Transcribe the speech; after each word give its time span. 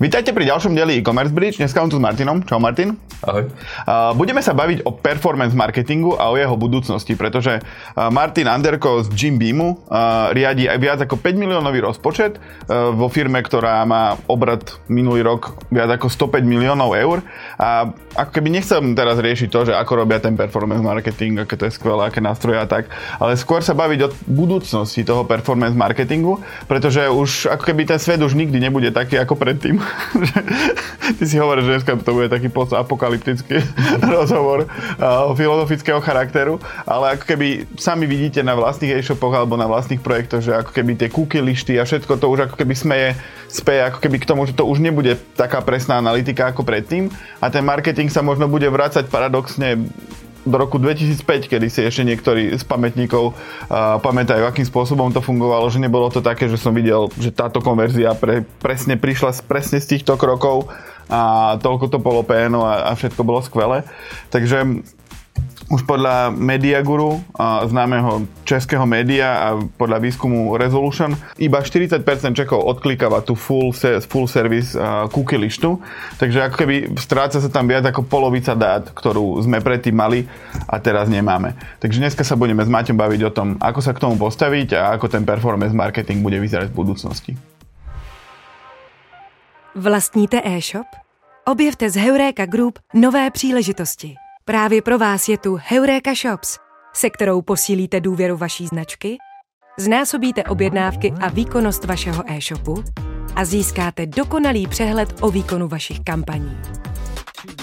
Vítajte 0.00 0.32
pri 0.32 0.48
ďalšom 0.48 0.72
dieli 0.72 1.04
e-commerce 1.04 1.28
bridge. 1.28 1.60
Dneska 1.60 1.84
tu 1.84 2.00
s 2.00 2.00
Martinom. 2.00 2.40
Čau 2.48 2.56
Martin. 2.56 2.96
Ahoj. 3.20 3.52
Budeme 4.16 4.40
sa 4.40 4.56
baviť 4.56 4.88
o 4.88 4.96
performance 4.96 5.52
marketingu 5.52 6.16
a 6.16 6.32
o 6.32 6.40
jeho 6.40 6.56
budúcnosti, 6.56 7.12
pretože 7.20 7.60
Martin 8.08 8.48
Anderko 8.48 9.04
z 9.04 9.12
Jim 9.12 9.36
Beamu 9.36 9.76
riadi 10.32 10.72
aj 10.72 10.78
viac 10.80 10.98
ako 11.04 11.20
5 11.20 11.36
miliónový 11.36 11.84
rozpočet 11.84 12.40
vo 12.72 13.12
firme, 13.12 13.44
ktorá 13.44 13.84
má 13.84 14.16
obrad 14.24 14.64
minulý 14.88 15.20
rok 15.20 15.68
viac 15.68 15.92
ako 15.92 16.08
105 16.08 16.48
miliónov 16.48 16.96
eur. 16.96 17.20
A 17.60 17.92
ako 18.16 18.40
keby 18.40 18.56
nechcem 18.56 18.96
teraz 18.96 19.20
riešiť 19.20 19.52
to, 19.52 19.68
že 19.68 19.76
ako 19.76 20.00
robia 20.00 20.16
ten 20.16 20.32
performance 20.32 20.80
marketing, 20.80 21.44
aké 21.44 21.60
to 21.60 21.68
je 21.68 21.76
skvelé, 21.76 22.08
aké 22.08 22.24
nástroje 22.24 22.56
a 22.56 22.64
tak, 22.64 22.88
ale 23.20 23.36
skôr 23.36 23.60
sa 23.60 23.76
baviť 23.76 24.00
o 24.08 24.12
budúcnosti 24.32 25.04
toho 25.04 25.28
performance 25.28 25.76
marketingu, 25.76 26.40
pretože 26.64 27.04
už 27.04 27.52
ako 27.52 27.68
keby 27.68 27.84
ten 27.84 28.00
svet 28.00 28.24
už 28.24 28.32
nikdy 28.32 28.56
nebude 28.64 28.88
taký 28.96 29.20
ako 29.20 29.36
predtým. 29.36 29.76
Ty 31.18 31.24
si 31.26 31.36
hovoríš, 31.38 31.64
že 31.66 31.72
dneska 31.78 31.92
to 32.00 32.12
bude 32.14 32.28
taký 32.30 32.48
postapokalyptický 32.48 33.60
rozhovor 34.16 34.66
uh, 34.66 35.30
filozofického 35.34 35.98
charakteru, 36.00 36.58
ale 36.86 37.16
ako 37.18 37.24
keby 37.24 37.46
sami 37.76 38.06
vidíte 38.06 38.42
na 38.42 38.54
vlastných 38.54 39.00
e-shopoch 39.00 39.34
alebo 39.34 39.58
na 39.58 39.66
vlastných 39.66 40.02
projektoch, 40.02 40.42
že 40.42 40.52
ako 40.54 40.70
keby 40.74 40.96
tie 40.98 41.08
cookie 41.12 41.42
lišty 41.42 41.76
a 41.78 41.86
všetko 41.86 42.18
to 42.18 42.26
už 42.30 42.50
ako 42.50 42.56
keby 42.58 42.74
smeje, 42.74 43.08
speje 43.50 43.82
ako 43.86 43.98
keby 44.02 44.16
k 44.22 44.28
tomu, 44.28 44.46
že 44.46 44.56
to 44.56 44.66
už 44.66 44.78
nebude 44.82 45.18
taká 45.34 45.60
presná 45.64 45.98
analytika 45.98 46.50
ako 46.50 46.62
predtým. 46.62 47.10
A 47.42 47.50
ten 47.50 47.64
marketing 47.66 48.08
sa 48.10 48.22
možno 48.22 48.46
bude 48.46 48.68
vrácať 48.70 49.10
paradoxne 49.10 49.90
do 50.44 50.56
roku 50.56 50.80
2005, 50.80 51.52
kedy 51.52 51.66
si 51.68 51.80
ešte 51.84 52.02
niektorí 52.04 52.56
z 52.56 52.64
pamätníkov 52.64 53.32
uh, 53.32 54.00
pamätajú, 54.00 54.48
akým 54.48 54.64
spôsobom 54.64 55.12
to 55.12 55.20
fungovalo, 55.20 55.68
že 55.68 55.82
nebolo 55.82 56.08
to 56.08 56.24
také, 56.24 56.48
že 56.48 56.56
som 56.56 56.72
videl, 56.72 57.12
že 57.20 57.28
táto 57.28 57.60
konverzia 57.60 58.16
pre, 58.16 58.48
presne 58.64 58.96
prišla 58.96 59.36
z, 59.36 59.40
presne 59.44 59.78
z 59.78 59.96
týchto 59.96 60.16
krokov 60.16 60.72
a 61.10 61.54
toľko 61.58 61.86
to 61.90 61.98
bolo 61.98 62.24
PNO 62.24 62.64
a, 62.64 62.88
a 62.88 62.92
všetko 62.96 63.20
bolo 63.26 63.44
skvelé. 63.44 63.84
Takže 64.32 64.86
už 65.70 65.86
podľa 65.86 66.34
Mediaguru, 66.34 67.22
známeho 67.70 68.26
českého 68.42 68.82
média 68.90 69.38
a 69.38 69.48
podľa 69.54 70.02
výskumu 70.02 70.58
Resolution, 70.58 71.14
iba 71.38 71.62
40% 71.62 72.02
Čechov 72.34 72.58
odklikáva 72.66 73.22
tú 73.22 73.38
full, 73.38 73.70
full 74.10 74.26
service 74.26 74.74
cookie 75.14 75.38
lištu, 75.38 75.78
takže 76.18 76.50
ako 76.50 76.56
keby 76.58 76.74
stráca 76.98 77.38
sa 77.38 77.46
tam 77.46 77.70
viac 77.70 77.86
ako 77.86 78.02
polovica 78.02 78.58
dát, 78.58 78.90
ktorú 78.90 79.38
sme 79.46 79.62
predtým 79.62 79.94
mali 79.94 80.26
a 80.66 80.82
teraz 80.82 81.06
nemáme. 81.06 81.54
Takže 81.78 82.02
dneska 82.02 82.26
sa 82.26 82.34
budeme 82.34 82.66
s 82.66 82.70
Maťom 82.70 82.98
baviť 82.98 83.20
o 83.26 83.30
tom, 83.30 83.54
ako 83.62 83.78
sa 83.78 83.94
k 83.94 84.02
tomu 84.02 84.18
postaviť 84.18 84.74
a 84.74 84.98
ako 84.98 85.06
ten 85.06 85.22
performance 85.22 85.70
marketing 85.70 86.18
bude 86.26 86.42
vyzerať 86.42 86.74
v 86.74 86.78
budúcnosti. 86.82 87.32
Vlastníte 89.78 90.42
e-shop? 90.42 90.90
Objevte 91.46 91.86
z 91.86 91.94
Heureka 91.94 92.50
Group 92.50 92.82
nové 92.90 93.30
příležitosti. 93.30 94.18
Právě 94.50 94.82
pro 94.82 94.98
vás 94.98 95.28
je 95.28 95.38
tu 95.38 95.58
Heureka 95.66 96.14
Shops, 96.14 96.58
se 96.94 97.10
kterou 97.10 97.42
posílíte 97.42 98.00
důvěru 98.00 98.36
vaší 98.36 98.66
značky, 98.66 99.18
znásobíte 99.78 100.44
objednávky 100.44 101.14
a 101.20 101.28
výkonnost 101.28 101.84
vašeho 101.84 102.24
e-shopu 102.32 102.84
a 103.36 103.44
získáte 103.44 104.06
dokonalý 104.06 104.66
přehled 104.66 105.14
o 105.20 105.30
výkonu 105.30 105.68
vašich 105.68 106.00
kampaní. 106.00 106.58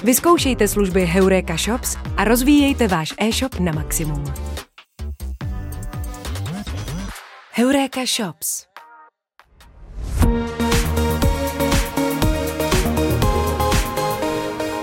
Vyzkoušejte 0.04 0.68
služby 0.68 1.06
Heureka 1.06 1.58
Shops 1.58 1.98
a 2.18 2.24
rozvíjejte 2.24 2.88
váš 2.88 3.14
e-shop 3.18 3.60
na 3.60 3.72
maximum. 3.72 4.24
Heureka 7.52 8.02
Shops 8.06 8.67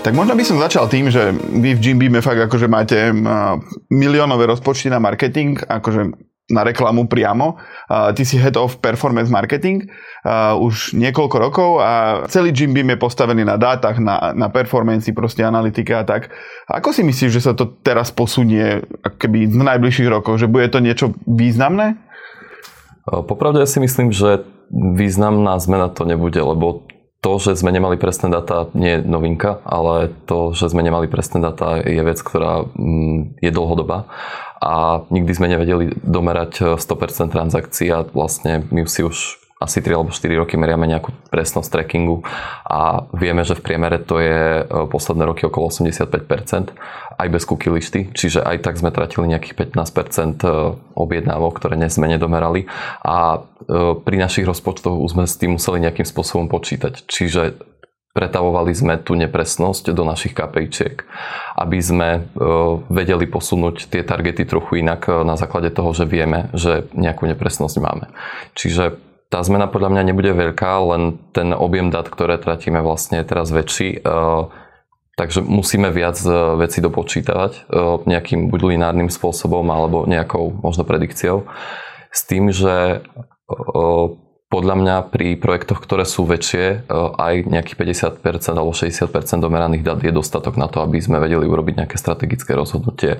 Tak 0.04 0.12
možno 0.12 0.36
by 0.36 0.44
som 0.44 0.60
začal 0.60 0.84
tým, 0.92 1.08
že 1.08 1.32
vy 1.32 1.72
v 1.72 1.80
Jim 1.80 1.96
Beame 1.96 2.20
fakt 2.20 2.36
akože 2.36 2.68
máte 2.68 3.08
miliónové 3.88 4.44
rozpočty 4.44 4.92
na 4.92 5.00
marketing, 5.00 5.56
akože 5.64 6.12
na 6.52 6.60
reklamu 6.60 7.08
priamo. 7.08 7.56
ty 8.12 8.20
si 8.28 8.36
head 8.36 8.60
of 8.60 8.84
performance 8.84 9.32
marketing 9.32 9.88
už 10.60 10.92
niekoľko 10.92 11.36
rokov 11.40 11.70
a 11.80 12.20
celý 12.28 12.52
Jim 12.52 12.76
Beam 12.76 12.92
je 12.92 13.00
postavený 13.00 13.48
na 13.48 13.56
dátach, 13.56 13.96
na, 13.96 14.36
na 14.36 14.52
performance, 14.52 15.08
proste 15.16 15.40
analytike 15.40 15.96
a 15.96 16.04
tak. 16.04 16.28
Ako 16.68 16.92
si 16.92 17.00
myslíš, 17.00 17.40
že 17.40 17.40
sa 17.40 17.56
to 17.56 17.64
teraz 17.80 18.12
posunie 18.12 18.84
keby 19.16 19.48
v 19.48 19.56
najbližších 19.56 20.08
rokoch? 20.12 20.36
Že 20.36 20.52
bude 20.52 20.68
to 20.68 20.84
niečo 20.84 21.16
významné? 21.24 21.96
Popravde 23.08 23.64
ja 23.64 23.68
si 23.68 23.80
myslím, 23.80 24.12
že 24.12 24.44
významná 24.68 25.56
zmena 25.56 25.88
to 25.88 26.04
nebude, 26.04 26.44
lebo 26.44 26.84
to, 27.24 27.40
že 27.40 27.56
sme 27.56 27.72
nemali 27.72 27.96
presné 27.96 28.28
data, 28.28 28.68
nie 28.76 29.00
je 29.00 29.04
novinka, 29.08 29.64
ale 29.64 30.12
to, 30.28 30.52
že 30.52 30.68
sme 30.68 30.84
nemali 30.84 31.08
presné 31.08 31.40
data, 31.40 31.80
je 31.80 32.04
vec, 32.04 32.20
ktorá 32.20 32.68
mm, 32.68 33.40
je 33.40 33.48
dlhodobá. 33.48 34.12
A 34.60 35.04
nikdy 35.08 35.32
sme 35.32 35.48
nevedeli 35.48 35.96
domerať 36.04 36.76
100% 36.76 37.32
transakcií 37.32 37.88
a 37.88 38.04
vlastne 38.04 38.68
my 38.68 38.84
si 38.84 39.00
už 39.00 39.43
asi 39.62 39.78
3 39.78 39.94
alebo 39.94 40.10
4 40.10 40.42
roky 40.42 40.58
meriame 40.58 40.90
nejakú 40.90 41.14
presnosť 41.30 41.70
trackingu 41.70 42.26
a 42.66 43.06
vieme, 43.14 43.46
že 43.46 43.54
v 43.54 43.62
priemere 43.62 44.02
to 44.02 44.18
je 44.18 44.60
e, 44.60 44.62
posledné 44.90 45.22
roky 45.24 45.46
okolo 45.46 45.70
85% 45.70 46.74
aj 47.14 47.28
bez 47.30 47.42
cookie 47.46 47.70
listy, 47.70 48.10
čiže 48.10 48.42
aj 48.42 48.66
tak 48.66 48.74
sme 48.74 48.90
tratili 48.90 49.30
nejakých 49.30 49.70
15% 49.70 50.42
e, 50.42 50.48
objednávok, 50.98 51.62
ktoré 51.62 51.78
sme 51.86 52.10
nedomerali 52.10 52.66
a 53.06 53.38
e, 53.38 53.94
pri 53.94 54.16
našich 54.18 54.42
rozpočtoch 54.42 54.98
už 54.98 55.10
sme 55.14 55.24
s 55.24 55.38
tým 55.38 55.54
museli 55.54 55.78
nejakým 55.86 56.06
spôsobom 56.06 56.50
počítať. 56.50 57.06
Čiže 57.06 57.54
pretavovali 58.14 58.74
sme 58.74 58.94
tú 58.98 59.18
nepresnosť 59.18 59.90
do 59.90 60.06
našich 60.06 60.38
KPIčiek, 60.38 61.02
aby 61.58 61.78
sme 61.82 62.30
vedeli 62.86 63.26
posunúť 63.26 63.90
tie 63.90 64.06
targety 64.06 64.46
trochu 64.46 64.86
inak 64.86 65.10
na 65.26 65.34
základe 65.34 65.74
toho, 65.74 65.90
že 65.90 66.06
vieme, 66.06 66.46
že 66.54 66.86
nejakú 66.94 67.26
nepresnosť 67.26 67.74
máme. 67.82 68.14
Čiže 68.54 69.02
tá 69.34 69.42
zmena 69.42 69.66
podľa 69.66 69.90
mňa 69.90 70.02
nebude 70.14 70.30
veľká, 70.30 70.94
len 70.94 71.18
ten 71.34 71.50
objem 71.50 71.90
dát, 71.90 72.06
ktoré 72.06 72.38
tratíme 72.38 72.78
vlastne 72.78 73.18
je 73.18 73.26
teraz 73.26 73.50
väčší. 73.50 73.98
E, 73.98 74.00
takže 75.18 75.42
musíme 75.42 75.90
viac 75.90 76.22
e, 76.22 76.30
veci 76.54 76.78
dopočítavať 76.78 77.52
e, 77.58 77.60
nejakým 78.06 78.46
buď 78.46 78.78
lineárnym 78.78 79.10
spôsobom 79.10 79.66
alebo 79.74 80.06
nejakou 80.06 80.54
možno 80.62 80.86
predikciou. 80.86 81.50
S 82.14 82.22
tým, 82.30 82.54
že 82.54 83.02
podľa 84.54 84.74
mňa 84.78 84.96
pri 85.10 85.34
projektoch, 85.34 85.82
ktoré 85.82 86.06
sú 86.06 86.22
väčšie, 86.30 86.86
e, 86.86 86.94
aj 87.18 87.50
nejakých 87.50 87.74
50% 88.22 88.54
alebo 88.54 88.70
60% 88.70 89.42
domeraných 89.42 89.82
dát 89.82 89.98
je 89.98 90.14
dostatok 90.14 90.54
na 90.54 90.70
to, 90.70 90.78
aby 90.78 91.02
sme 91.02 91.18
vedeli 91.18 91.42
urobiť 91.42 91.82
nejaké 91.82 91.98
strategické 91.98 92.54
rozhodnutie 92.54 93.18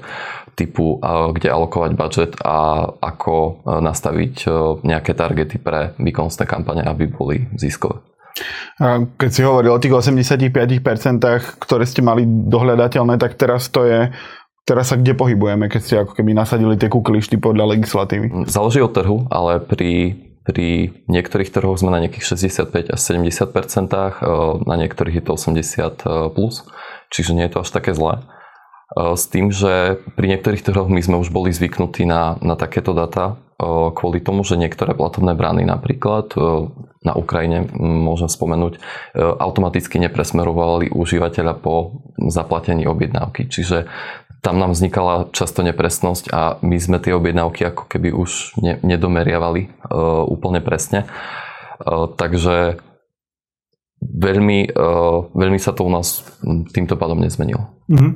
typu, 0.54 1.02
e, 1.02 1.34
kde 1.34 1.50
alokovať 1.50 1.90
budget 1.98 2.32
a 2.38 2.86
ako 3.02 3.34
e, 3.34 3.52
nastaviť 3.82 4.46
nejaké 4.86 5.18
targety 5.18 5.58
pre 5.58 5.98
výkonnostné 5.98 6.46
kampane, 6.46 6.86
aby 6.86 7.10
boli 7.10 7.50
ziskové. 7.58 7.98
Keď 9.18 9.30
si 9.30 9.46
hovoril 9.46 9.74
o 9.74 9.78
tých 9.78 9.94
85%, 9.94 11.22
ktoré 11.58 11.84
ste 11.86 12.02
mali 12.02 12.26
dohľadateľné, 12.26 13.18
tak 13.18 13.34
teraz 13.34 13.66
to 13.74 13.82
je 13.82 14.14
Teraz 14.64 14.88
sa 14.88 14.96
kde 14.96 15.12
pohybujeme, 15.12 15.68
keď 15.68 15.80
ste 15.84 16.00
ako 16.00 16.16
keby 16.16 16.32
nasadili 16.32 16.80
tie 16.80 16.88
kuklišty 16.88 17.36
podľa 17.36 17.76
legislatívy? 17.76 18.48
Záleží 18.48 18.80
od 18.80 18.96
trhu, 18.96 19.28
ale 19.28 19.60
pri 19.60 20.16
pri 20.44 20.93
niektorých 21.09 21.49
trhoch 21.49 21.81
sme 21.81 21.88
na 21.88 22.05
nejakých 22.05 22.37
65 22.37 22.93
až 22.93 23.00
70 23.00 24.69
na 24.69 24.77
niektorých 24.77 25.16
je 25.21 25.25
to 25.25 25.32
80 25.41 26.37
plus, 26.37 26.69
čiže 27.09 27.32
nie 27.32 27.49
je 27.49 27.53
to 27.56 27.62
až 27.65 27.71
také 27.72 27.97
zlé. 27.97 28.21
S 28.94 29.27
tým, 29.27 29.49
že 29.49 29.99
pri 30.15 30.37
niektorých 30.37 30.62
trhoch 30.62 30.93
my 30.93 31.00
sme 31.00 31.16
už 31.19 31.32
boli 31.32 31.50
zvyknutí 31.50 32.05
na, 32.05 32.37
na 32.44 32.55
takéto 32.55 32.93
data 32.93 33.41
kvôli 33.94 34.19
tomu, 34.21 34.43
že 34.43 34.59
niektoré 34.59 34.93
platobné 34.99 35.32
brány 35.38 35.65
napríklad 35.65 36.34
na 37.05 37.12
Ukrajine, 37.15 37.69
môžem 37.78 38.26
spomenúť, 38.26 38.81
automaticky 39.15 40.00
nepresmerovali 40.00 40.90
užívateľa 40.90 41.55
po 41.61 42.02
zaplatení 42.19 42.88
objednávky. 42.88 43.47
Čiže 43.47 43.87
tam 44.44 44.61
nám 44.61 44.76
vznikala 44.76 45.32
často 45.32 45.64
nepresnosť 45.64 46.29
a 46.29 46.61
my 46.61 46.76
sme 46.76 47.00
tie 47.00 47.17
objednávky 47.17 47.64
ako 47.64 47.88
keby 47.88 48.12
už 48.12 48.61
ne, 48.61 48.76
nedomeriavali 48.85 49.73
uh, 49.88 50.20
úplne 50.29 50.61
presne. 50.61 51.08
Uh, 51.81 52.05
takže 52.12 52.76
veľmi, 54.04 54.76
uh, 54.76 55.32
veľmi 55.32 55.56
sa 55.56 55.72
to 55.72 55.88
u 55.88 55.90
nás 55.90 56.22
týmto 56.76 57.00
pádom 57.00 57.18
nezmenilo. 57.18 57.72
Mm-hmm. 57.84 58.12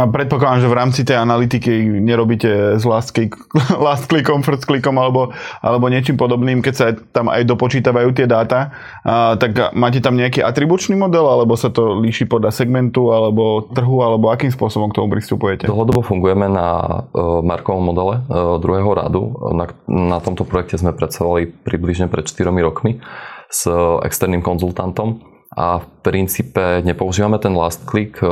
A 0.00 0.08
predpokladám, 0.08 0.64
že 0.64 0.72
v 0.72 0.78
rámci 0.80 1.00
tej 1.04 1.20
analytiky 1.20 1.68
nerobíte 2.00 2.80
s 2.80 2.88
last, 2.88 3.12
click, 3.12 3.36
last 3.84 4.08
clickom, 4.08 4.40
first 4.40 4.64
clickom 4.64 4.96
alebo, 4.96 5.28
alebo 5.60 5.92
niečím 5.92 6.16
podobným, 6.16 6.64
keď 6.64 6.74
sa 6.76 6.86
tam 6.96 7.28
aj 7.28 7.44
dopočítavajú 7.44 8.16
tie 8.16 8.24
dáta, 8.24 8.72
a, 9.04 9.36
tak 9.36 9.76
máte 9.76 10.00
tam 10.00 10.16
nejaký 10.16 10.40
atribučný 10.40 10.96
model, 10.96 11.28
alebo 11.28 11.52
sa 11.52 11.68
to 11.68 12.00
líši 12.00 12.24
podľa 12.24 12.48
segmentu, 12.48 13.12
alebo 13.12 13.68
trhu, 13.76 14.00
alebo 14.00 14.32
akým 14.32 14.48
spôsobom 14.48 14.88
k 14.88 15.04
tomu 15.04 15.12
pristupujete? 15.12 15.68
Dlhodobo 15.68 16.00
fungujeme 16.00 16.48
na 16.48 16.68
uh, 17.12 17.44
markovom 17.44 17.92
modele 17.92 18.24
uh, 18.24 18.56
druhého 18.56 18.88
radu. 18.96 19.36
Na, 19.52 19.68
na 19.84 20.18
tomto 20.24 20.48
projekte 20.48 20.80
sme 20.80 20.96
pracovali 20.96 21.60
približne 21.60 22.08
pred 22.08 22.24
4 22.24 22.48
rokmi 22.64 23.04
s 23.52 23.68
externým 24.00 24.40
konzultantom 24.40 25.29
a 25.50 25.82
v 25.82 25.86
princípe 26.06 26.82
nepoužívame 26.86 27.42
ten 27.42 27.54
last 27.58 27.82
click, 27.82 28.22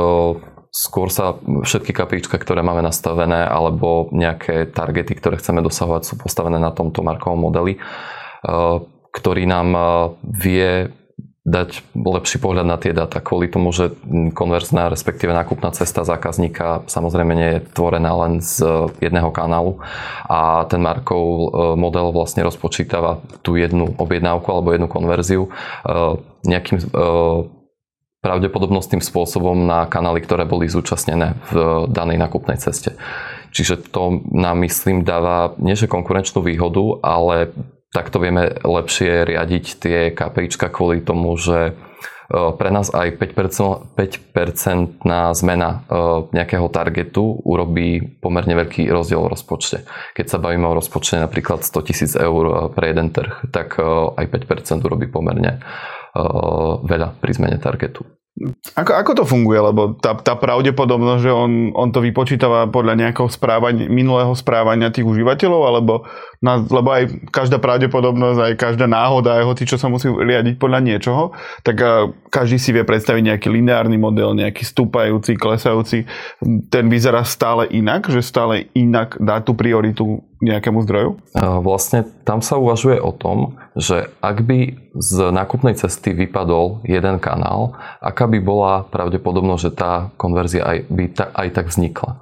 skôr 0.69 1.09
sa 1.09 1.35
všetky 1.41 1.91
kapička, 1.91 2.37
ktoré 2.37 2.61
máme 2.61 2.85
nastavené 2.85 3.43
alebo 3.43 4.07
nejaké 4.13 4.69
targety, 4.69 5.17
ktoré 5.17 5.41
chceme 5.41 5.65
dosahovať 5.65 6.03
sú 6.05 6.13
postavené 6.21 6.61
na 6.61 6.69
tomto 6.69 7.01
markovom 7.01 7.49
modeli, 7.49 7.81
ktorý 9.09 9.43
nám 9.49 9.67
vie 10.23 10.93
dať 11.47 11.95
lepší 11.95 12.37
pohľad 12.37 12.67
na 12.67 12.75
tie 12.75 12.91
dáta 12.91 13.23
kvôli 13.23 13.47
tomu, 13.47 13.71
že 13.71 13.95
konverzná, 14.35 14.91
respektíve 14.91 15.31
nákupná 15.31 15.71
cesta 15.71 16.03
zákazníka 16.03 16.83
samozrejme 16.85 17.33
nie 17.33 17.49
je 17.57 17.63
tvorená 17.71 18.11
len 18.27 18.43
z 18.43 18.59
jedného 18.99 19.31
kanálu 19.31 19.79
a 20.27 20.67
ten 20.67 20.83
Markov 20.83 21.23
e, 21.23 21.47
model 21.79 22.11
vlastne 22.11 22.43
rozpočítava 22.43 23.23
tú 23.39 23.55
jednu 23.55 23.95
objednávku 23.95 24.45
alebo 24.51 24.75
jednu 24.75 24.91
konverziu 24.91 25.47
e, 25.47 25.49
nejakým 26.43 26.77
e, 26.77 26.85
pravdepodobnostným 28.19 28.99
spôsobom 28.99 29.63
na 29.63 29.87
kanály, 29.87 30.19
ktoré 30.19 30.43
boli 30.43 30.67
zúčastnené 30.67 31.39
v 31.55 31.87
danej 31.87 32.19
nákupnej 32.19 32.59
ceste. 32.59 32.99
Čiže 33.55 33.89
to 33.89 34.21
nám 34.35 34.59
myslím 34.61 35.07
dáva 35.07 35.55
nie 35.57 35.73
že 35.73 35.87
konkurenčnú 35.87 36.43
výhodu, 36.43 36.99
ale 36.99 37.55
takto 37.89 38.21
vieme 38.21 38.53
lepšie 38.61 39.25
riadiť 39.25 39.65
tie 39.81 39.99
KPIčka 40.13 40.69
kvôli 40.69 41.01
tomu, 41.01 41.33
že 41.37 41.73
e, 41.73 41.73
pre 42.29 42.69
nás 42.69 42.93
aj 42.93 43.17
5%, 43.17 43.97
5% 43.97 45.05
na 45.05 45.33
zmena 45.33 45.69
e, 45.69 45.77
nejakého 46.33 46.69
targetu 46.69 47.41
urobí 47.41 48.21
pomerne 48.21 48.53
veľký 48.53 48.85
rozdiel 48.93 49.25
v 49.25 49.31
rozpočte. 49.33 49.89
Keď 50.13 50.25
sa 50.29 50.37
bavíme 50.37 50.69
o 50.69 50.77
rozpočte 50.77 51.17
napríklad 51.17 51.65
100 51.65 51.87
tisíc 51.89 52.11
eur 52.13 52.43
e, 52.45 52.53
pre 52.73 52.93
jeden 52.93 53.09
trh, 53.09 53.49
tak 53.49 53.81
aj 54.15 54.25
5% 54.25 54.85
urobí 54.85 55.09
pomerne 55.09 55.61
veľa 56.89 57.21
pri 57.21 57.31
zmene 57.37 57.61
targetu. 57.61 58.01
Ako, 58.79 58.91
ako 58.95 59.11
to 59.19 59.23
funguje? 59.27 59.59
Lebo 59.59 59.99
tá, 59.99 60.15
tá 60.15 60.39
pravdepodobnosť, 60.39 61.21
že 61.21 61.31
on, 61.31 61.75
on 61.75 61.91
to 61.91 61.99
vypočítava 61.99 62.71
podľa 62.71 62.95
nejakého 62.95 63.27
správania, 63.27 63.91
minulého 63.91 64.31
správania 64.31 64.93
tých 64.93 65.03
užívateľov, 65.03 65.61
alebo 65.67 65.93
na, 66.39 66.63
lebo 66.63 66.87
aj 66.87 67.29
každá 67.35 67.59
pravdepodobnosť, 67.59 68.39
aj 68.39 68.53
každá 68.55 68.87
náhoda, 68.87 69.43
aj 69.43 69.45
hoci 69.51 69.67
čo 69.67 69.75
sa 69.75 69.91
musí 69.91 70.07
riadiť 70.07 70.55
podľa 70.55 70.79
niečoho, 70.79 71.35
tak 71.67 71.83
každý 72.31 72.55
si 72.55 72.71
vie 72.71 72.87
predstaviť 72.87 73.35
nejaký 73.35 73.47
lineárny 73.51 73.99
model, 73.99 74.31
nejaký 74.31 74.63
stúpajúci, 74.63 75.35
klesajúci. 75.35 76.07
Ten 76.71 76.87
vyzerá 76.87 77.27
stále 77.27 77.67
inak, 77.67 78.07
že 78.07 78.23
stále 78.23 78.71
inak 78.71 79.19
dá 79.19 79.43
tú 79.43 79.51
prioritu 79.51 80.23
nejakému 80.39 80.87
zdroju? 80.87 81.19
Vlastne 81.59 82.07
tam 82.23 82.39
sa 82.39 82.55
uvažuje 82.55 83.03
o 83.03 83.11
tom, 83.11 83.59
že 83.75 84.07
ak 84.23 84.47
by 84.47 84.78
z 84.95 85.29
nákupnej 85.29 85.77
cesty 85.77 86.13
vypadol 86.17 86.81
jeden 86.85 87.21
kanál, 87.21 87.77
aká 88.01 88.25
by 88.25 88.39
bola 88.41 88.73
pravdepodobnosť, 88.89 89.61
že 89.61 89.71
tá 89.73 89.91
konverzia 90.17 90.63
aj, 90.65 90.77
by 90.89 91.05
ta, 91.13 91.25
aj 91.33 91.47
tak 91.53 91.65
vznikla. 91.69 92.21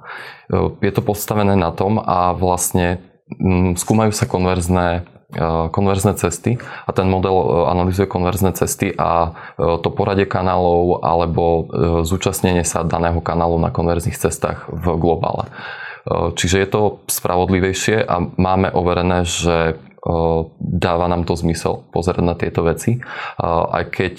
Je 0.80 0.92
to 0.92 1.00
postavené 1.04 1.56
na 1.56 1.72
tom 1.72 2.00
a 2.00 2.32
vlastne 2.32 3.08
Mm, 3.36 3.76
skúmajú 3.76 4.08
sa 4.08 4.24
konverzné 4.24 5.04
e, 5.36 5.40
konverzné 5.68 6.16
cesty 6.16 6.56
a 6.88 6.90
ten 6.96 7.12
model 7.12 7.36
e, 7.36 7.46
analýzuje 7.68 8.08
konverzné 8.08 8.56
cesty 8.56 8.96
a 8.96 9.36
e, 9.60 9.76
to 9.84 9.92
poradie 9.92 10.24
kanálov 10.24 11.04
alebo 11.04 11.68
zúčastnenie 12.08 12.64
sa 12.64 12.88
daného 12.88 13.20
kanálu 13.20 13.60
na 13.60 13.68
konverzných 13.68 14.16
cestách 14.16 14.64
v 14.72 14.96
globále. 14.96 15.52
Čiže 16.08 16.56
je 16.64 16.68
to 16.72 16.82
spravodlivejšie 17.04 18.00
a 18.00 18.16
máme 18.40 18.72
overené, 18.72 19.28
že 19.28 19.76
dáva 20.58 21.06
nám 21.10 21.26
to 21.26 21.34
zmysel 21.34 21.86
pozerať 21.90 22.22
na 22.22 22.34
tieto 22.38 22.62
veci. 22.62 23.02
Aj 23.42 23.84
keď, 23.88 24.16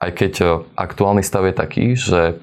aj 0.00 0.10
keď 0.16 0.32
aktuálny 0.74 1.20
stav 1.20 1.44
je 1.48 1.54
taký, 1.54 1.84
že 1.96 2.40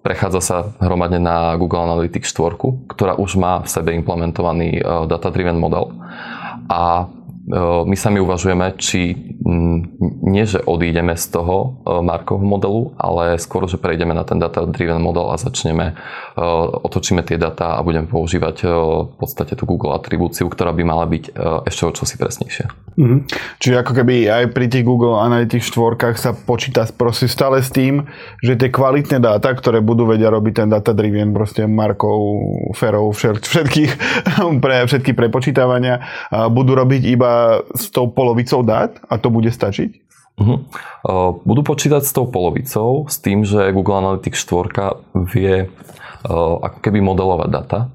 prechádza 0.00 0.40
sa 0.40 0.56
hromadne 0.80 1.20
na 1.20 1.52
Google 1.60 1.84
Analytics 1.84 2.32
4, 2.32 2.88
ktorá 2.88 3.20
už 3.20 3.36
má 3.36 3.60
v 3.60 3.68
sebe 3.68 3.92
implementovaný 3.92 4.80
data-driven 5.08 5.60
model. 5.60 5.92
A 6.72 7.08
my 7.86 7.94
sami 7.94 8.18
uvažujeme, 8.18 8.74
či 8.74 9.14
nie, 10.26 10.42
že 10.42 10.58
odídeme 10.66 11.14
z 11.14 11.30
toho 11.30 11.78
Markovho 11.86 12.42
modelu, 12.42 12.98
ale 12.98 13.38
skôr, 13.38 13.70
že 13.70 13.78
prejdeme 13.78 14.10
na 14.10 14.26
ten 14.26 14.42
data-driven 14.42 14.98
model 14.98 15.30
a 15.30 15.38
začneme, 15.38 15.94
otočíme 16.82 17.22
tie 17.22 17.38
data 17.38 17.78
a 17.78 17.84
budeme 17.86 18.10
používať 18.10 18.56
v 18.66 19.14
podstate 19.14 19.54
tú 19.54 19.62
Google 19.62 19.94
atribúciu, 19.94 20.50
ktorá 20.50 20.74
by 20.74 20.82
mala 20.82 21.06
byť 21.06 21.24
ešte 21.62 21.82
o 21.86 21.94
čosi 21.94 22.18
presnejšia. 22.18 22.66
Mm-hmm. 22.96 23.20
Čiže 23.60 23.76
ako 23.84 23.92
keby 23.92 24.14
aj 24.26 24.44
pri 24.56 24.66
tých 24.72 24.88
Google 24.88 25.20
Analytics 25.20 25.68
4 25.68 26.16
sa 26.16 26.32
počíta 26.32 26.88
proste 26.96 27.28
stále 27.28 27.60
s 27.60 27.70
tým, 27.70 28.08
že 28.40 28.56
tie 28.56 28.72
kvalitné 28.72 29.20
dáta, 29.20 29.52
ktoré 29.52 29.84
budú 29.84 30.08
vedia 30.08 30.32
robiť 30.32 30.64
ten 30.64 30.68
data-driven, 30.72 31.30
proste 31.36 31.68
Markov, 31.68 32.18
Ferov, 32.74 33.12
všetkých, 33.14 33.92
pre 34.64 34.88
všetky 34.88 35.12
prepočítavania, 35.12 36.02
budú 36.50 36.72
robiť 36.72 37.02
iba 37.06 37.35
s 37.74 37.90
tou 37.90 38.06
polovicou 38.10 38.62
dát 38.62 38.98
a 39.08 39.18
to 39.18 39.28
bude 39.30 39.50
stačiť? 39.52 39.90
Uh-huh. 40.36 40.60
Budú 41.48 41.64
počítať 41.64 42.04
s 42.04 42.12
tou 42.12 42.28
polovicou, 42.28 43.08
s 43.08 43.16
tým, 43.16 43.48
že 43.48 43.72
Google 43.72 44.04
Analytics 44.04 44.44
4 44.44 45.24
vie 45.32 45.72
ako 46.26 46.82
keby 46.82 47.00
modelovať 47.00 47.48
data 47.54 47.88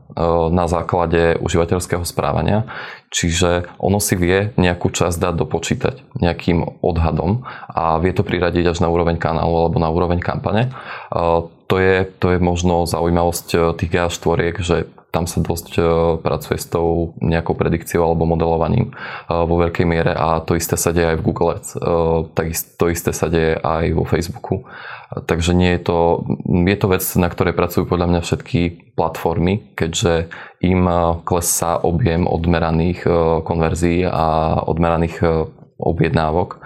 na 0.49 0.65
základe 0.65 1.35
užívateľského 1.43 2.01
správania. 2.07 2.63
Čiže 3.11 3.67
ono 3.75 3.99
si 3.99 4.15
vie 4.15 4.55
nejakú 4.55 4.87
časť 4.87 5.19
dát 5.19 5.35
dopočítať 5.35 6.15
nejakým 6.15 6.79
odhadom 6.79 7.43
a 7.67 7.99
vie 7.99 8.15
to 8.15 8.23
priradiť 8.23 8.71
až 8.71 8.79
na 8.79 8.87
úroveň 8.87 9.19
kanálu 9.19 9.67
alebo 9.67 9.77
na 9.83 9.91
úroveň 9.91 10.23
kampane. 10.23 10.71
To 11.11 11.75
je, 11.75 12.07
to 12.07 12.35
je 12.35 12.39
možno 12.39 12.87
zaujímavosť 12.87 13.75
tých 13.79 13.91
GA4, 13.91 14.39
že 14.63 14.87
tam 15.11 15.27
sa 15.27 15.43
dosť 15.43 15.67
e, 15.75 15.83
pracuje 16.23 16.57
s 16.57 16.71
tou 16.71 17.13
nejakou 17.19 17.51
predikciou 17.53 18.07
alebo 18.07 18.23
modelovaním 18.23 18.89
e, 18.89 18.93
vo 19.27 19.59
veľkej 19.59 19.85
miere 19.85 20.15
a 20.15 20.39
to 20.39 20.55
isté 20.55 20.79
sa 20.79 20.95
deje 20.95 21.13
aj 21.13 21.17
v 21.19 21.25
Google 21.27 21.59
Ads, 21.59 21.69
e, 21.75 22.55
to 22.79 22.85
isté 22.87 23.11
sa 23.11 23.27
deje 23.27 23.59
aj 23.59 23.91
vo 23.91 24.07
Facebooku. 24.07 24.63
Takže 25.11 25.51
nie 25.51 25.75
je 25.75 25.91
to, 25.91 26.23
je 26.47 26.77
to 26.79 26.87
vec, 26.87 27.03
na 27.19 27.27
ktorej 27.27 27.51
pracujú 27.51 27.83
podľa 27.83 28.07
mňa 28.07 28.21
všetky 28.23 28.59
platformy, 28.95 29.59
keďže 29.75 30.31
im 30.63 30.87
klesá 31.27 31.75
objem 31.83 32.23
odmeraných 32.23 33.03
konverzií 33.43 34.07
a 34.07 34.55
odmeraných 34.63 35.51
objednávok. 35.81 36.61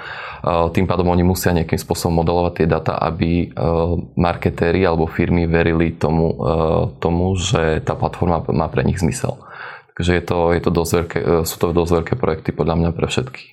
Tým 0.75 0.85
pádom 0.85 1.09
oni 1.09 1.23
musia 1.23 1.55
nejakým 1.55 1.79
spôsobom 1.79 2.21
modelovať 2.21 2.53
tie 2.59 2.67
data, 2.67 2.99
aby 2.99 3.49
marketéri 4.19 4.83
alebo 4.83 5.07
firmy 5.09 5.47
verili 5.47 5.95
tomu, 5.95 6.35
tomu 6.99 7.33
že 7.39 7.81
tá 7.81 7.95
platforma 7.95 8.43
má 8.51 8.67
pre 8.69 8.83
nich 8.83 8.99
zmysel. 8.99 9.39
Takže 9.95 10.11
je 10.11 10.23
to, 10.27 10.37
je 10.51 10.61
to 10.61 10.71
dosť 10.75 10.91
veľké, 10.91 11.19
sú 11.47 11.55
to 11.55 11.71
dosť 11.71 11.91
veľké 12.03 12.13
projekty 12.19 12.51
podľa 12.51 12.75
mňa 12.83 12.89
pre 12.91 13.07
všetky 13.07 13.43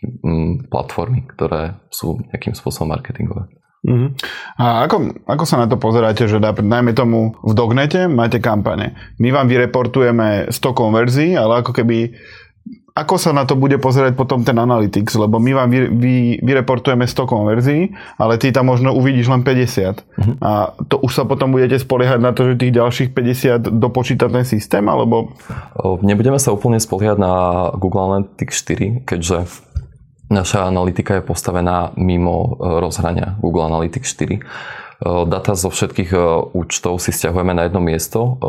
platformy, 0.66 1.22
ktoré 1.30 1.78
sú 1.86 2.18
nejakým 2.34 2.58
spôsobom 2.58 2.90
marketingové. 2.90 3.46
Uh-huh. 3.82 4.14
A 4.62 4.86
ako, 4.86 5.22
ako 5.26 5.42
sa 5.42 5.58
na 5.58 5.66
to 5.66 5.74
pozeráte, 5.74 6.30
že 6.30 6.38
najmä 6.42 6.94
tomu 6.94 7.34
v 7.42 7.50
Dognete 7.50 8.06
máte 8.06 8.38
kampane. 8.38 8.94
My 9.18 9.34
vám 9.34 9.50
vyreportujeme 9.50 10.54
100 10.54 10.70
konverzií, 10.70 11.34
ale 11.34 11.66
ako 11.66 11.74
keby 11.74 12.14
ako 12.92 13.16
sa 13.16 13.32
na 13.32 13.48
to 13.48 13.56
bude 13.56 13.80
pozerať 13.80 14.12
potom 14.12 14.44
ten 14.44 14.56
Analytics, 14.60 15.16
lebo 15.16 15.40
my 15.40 15.52
vám 15.56 15.68
vy, 15.72 15.80
vy, 15.96 16.14
vyreportujeme 16.44 17.08
100 17.08 17.24
konverzií, 17.24 17.82
ale 18.20 18.36
ty 18.36 18.52
tam 18.52 18.68
možno 18.68 18.92
uvidíš 18.92 19.32
len 19.32 19.40
50. 19.40 19.48
Uh-huh. 19.48 19.96
Mhm. 20.20 20.34
A 20.44 20.76
to 20.92 21.00
už 21.00 21.12
sa 21.16 21.24
potom 21.24 21.56
budete 21.56 21.80
spoliehať 21.80 22.20
na 22.20 22.36
to, 22.36 22.52
že 22.52 22.60
tých 22.60 22.76
ďalších 22.76 23.08
50 23.16 23.80
dopočíta 23.80 24.28
ten 24.28 24.44
systém, 24.44 24.84
alebo... 24.84 25.32
Nebudeme 26.04 26.36
sa 26.36 26.52
úplne 26.52 26.76
spoliehať 26.76 27.16
na 27.16 27.32
Google 27.80 28.20
Analytics 28.20 28.56
4, 28.60 29.08
keďže 29.08 29.48
naša 30.28 30.68
analytika 30.68 31.20
je 31.20 31.24
postavená 31.24 31.92
mimo 31.96 32.56
e, 32.60 32.80
rozhrania 32.80 33.36
Google 33.40 33.68
Analytics 33.68 34.08
4. 34.16 34.36
E, 34.36 34.40
data 35.28 35.52
zo 35.56 35.68
všetkých 35.68 36.10
e, 36.12 36.20
účtov 36.56 37.00
si 37.00 37.12
stiahujeme 37.12 37.52
na 37.56 37.68
jedno 37.68 37.80
miesto, 37.84 38.40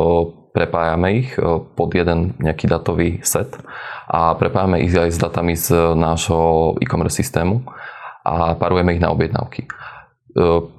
prepájame 0.54 1.18
ich 1.18 1.34
pod 1.74 1.90
jeden 1.90 2.38
nejaký 2.38 2.70
datový 2.70 3.18
set 3.26 3.58
a 4.06 4.38
prepájame 4.38 4.86
ich 4.86 4.94
aj 4.94 5.10
s 5.10 5.18
datami 5.18 5.58
z 5.58 5.98
nášho 5.98 6.78
e-commerce 6.78 7.18
systému 7.18 7.66
a 8.24 8.54
parujeme 8.54 8.94
ich 8.94 9.02
na 9.02 9.10
objednávky. 9.10 9.66
E, 9.66 9.68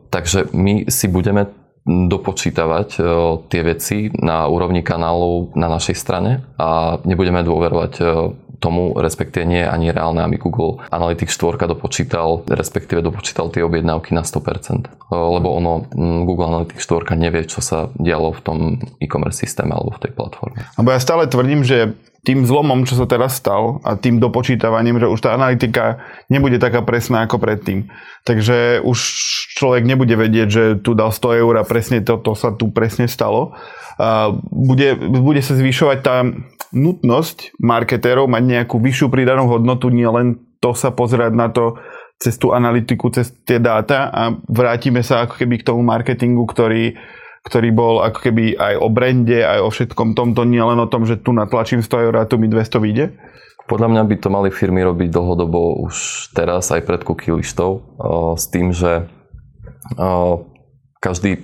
takže 0.10 0.50
my 0.56 0.88
si 0.88 1.12
budeme 1.12 1.52
dopočítavať 1.86 2.90
e, 2.98 3.02
tie 3.46 3.62
veci 3.62 4.10
na 4.18 4.50
úrovni 4.50 4.82
kanálov 4.82 5.54
na 5.54 5.70
našej 5.70 5.94
strane 5.94 6.42
a 6.58 6.98
nebudeme 7.06 7.46
dôverovať 7.46 7.94
e, 8.02 8.04
tomu, 8.66 8.98
respektíve 8.98 9.46
nie 9.46 9.62
je 9.62 9.70
ani 9.70 9.94
reálne, 9.94 10.26
aby 10.26 10.42
Google 10.42 10.82
Analytics 10.90 11.38
4 11.38 11.70
dopočítal, 11.70 12.42
respektíve 12.50 13.06
dopočítal 13.06 13.54
tie 13.54 13.62
objednávky 13.62 14.18
na 14.18 14.26
100%. 14.26 14.90
Lebo 15.14 15.48
ono, 15.54 15.86
Google 16.26 16.50
Analytics 16.50 16.82
4 16.82 17.14
nevie, 17.14 17.46
čo 17.46 17.62
sa 17.62 17.94
dialo 18.02 18.34
v 18.34 18.42
tom 18.42 18.58
e-commerce 18.98 19.46
systéme 19.46 19.78
alebo 19.78 19.94
v 19.94 20.10
tej 20.10 20.12
platforme. 20.18 20.66
Lebo 20.82 20.90
ja 20.90 20.98
stále 20.98 21.30
tvrdím, 21.30 21.62
že 21.62 21.94
tým 22.26 22.44
zlomom, 22.44 22.84
čo 22.90 22.98
sa 22.98 23.06
teraz 23.06 23.38
stal 23.38 23.80
a 23.86 23.94
tým 23.94 24.18
dopočítavaním, 24.18 24.98
že 24.98 25.08
už 25.08 25.20
tá 25.22 25.38
analytika 25.38 26.02
nebude 26.28 26.58
taká 26.58 26.82
presná 26.82 27.30
ako 27.30 27.38
predtým. 27.38 27.88
Takže 28.26 28.82
už 28.82 29.00
človek 29.56 29.86
nebude 29.86 30.18
vedieť, 30.18 30.48
že 30.50 30.64
tu 30.82 30.98
dal 30.98 31.14
100 31.14 31.42
eur 31.46 31.54
a 31.62 31.64
presne 31.64 32.02
toto 32.02 32.34
sa 32.34 32.50
tu 32.50 32.74
presne 32.74 33.06
stalo. 33.06 33.54
A 34.02 34.34
bude, 34.50 34.98
bude 34.98 35.40
sa 35.46 35.54
zvyšovať 35.54 35.98
tá 36.02 36.26
nutnosť 36.76 37.56
marketérov 37.62 38.28
mať 38.28 38.44
nejakú 38.44 38.82
vyššiu 38.82 39.08
pridanú 39.08 39.48
hodnotu, 39.48 39.88
nie 39.94 40.10
len 40.10 40.42
to 40.60 40.74
sa 40.74 40.90
pozerať 40.92 41.32
na 41.32 41.48
to 41.54 41.78
cez 42.20 42.36
tú 42.42 42.52
analytiku, 42.52 43.12
cez 43.12 43.32
tie 43.46 43.62
dáta 43.62 44.10
a 44.10 44.34
vrátime 44.50 45.04
sa 45.06 45.28
ako 45.28 45.40
keby 45.40 45.62
k 45.62 45.68
tomu 45.68 45.86
marketingu, 45.86 46.44
ktorý 46.48 46.98
ktorý 47.46 47.70
bol 47.70 47.96
ako 48.02 48.20
keby 48.26 48.58
aj 48.58 48.74
o 48.82 48.90
brande, 48.90 49.46
aj 49.46 49.62
o 49.62 49.70
všetkom 49.70 50.18
tomto, 50.18 50.44
nie 50.50 50.62
len 50.62 50.82
o 50.82 50.90
tom, 50.90 51.06
že 51.06 51.22
tu 51.22 51.30
natlačím 51.30 51.86
100 51.86 52.06
eur 52.10 52.14
a 52.18 52.26
tu 52.26 52.42
mi 52.42 52.50
200 52.50 52.82
vyjde? 52.82 53.06
Podľa 53.66 53.88
mňa 53.94 54.02
by 54.06 54.16
to 54.22 54.30
mali 54.30 54.50
firmy 54.54 54.82
robiť 54.86 55.10
dlhodobo 55.10 55.82
už 55.86 56.30
teraz 56.38 56.70
aj 56.70 56.86
pred 56.86 57.02
cookie 57.02 57.34
listou 57.34 57.82
s 58.38 58.46
tým, 58.50 58.70
že 58.70 59.10
každý 61.02 61.42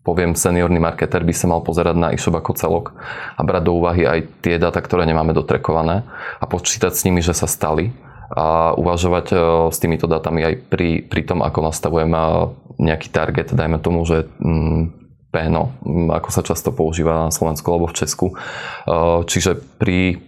poviem, 0.00 0.32
seniorný 0.32 0.80
marketer 0.80 1.20
by 1.20 1.34
sa 1.36 1.46
mal 1.48 1.60
pozerať 1.60 1.96
na 1.96 2.08
e-shop 2.16 2.40
ako 2.40 2.56
celok 2.56 2.96
a 3.36 3.40
brať 3.44 3.62
do 3.68 3.72
úvahy 3.76 4.08
aj 4.08 4.40
tie 4.40 4.56
dáta, 4.56 4.80
ktoré 4.80 5.04
nemáme 5.04 5.36
dotrekované 5.36 6.08
a 6.40 6.44
počítať 6.48 6.92
s 6.96 7.04
nimi, 7.04 7.20
že 7.20 7.36
sa 7.36 7.44
stali 7.44 7.92
a 8.32 8.72
uvažovať 8.78 9.26
s 9.68 9.76
týmito 9.76 10.08
dátami 10.08 10.40
aj 10.46 10.54
pri, 10.72 11.04
pri 11.04 11.22
tom, 11.28 11.44
ako 11.44 11.68
nastavujem 11.68 12.10
nejaký 12.80 13.08
target, 13.12 13.52
dajme 13.52 13.76
tomu, 13.82 14.08
že 14.08 14.24
mm, 15.30 15.34
PNO, 15.34 15.64
ako 16.10 16.28
sa 16.34 16.42
často 16.42 16.74
používa 16.74 17.30
na 17.30 17.32
Slovensku 17.32 17.70
alebo 17.70 17.86
v 17.86 17.96
Česku. 17.96 18.26
E, 18.30 18.34
čiže 19.26 19.62
pri 19.78 20.18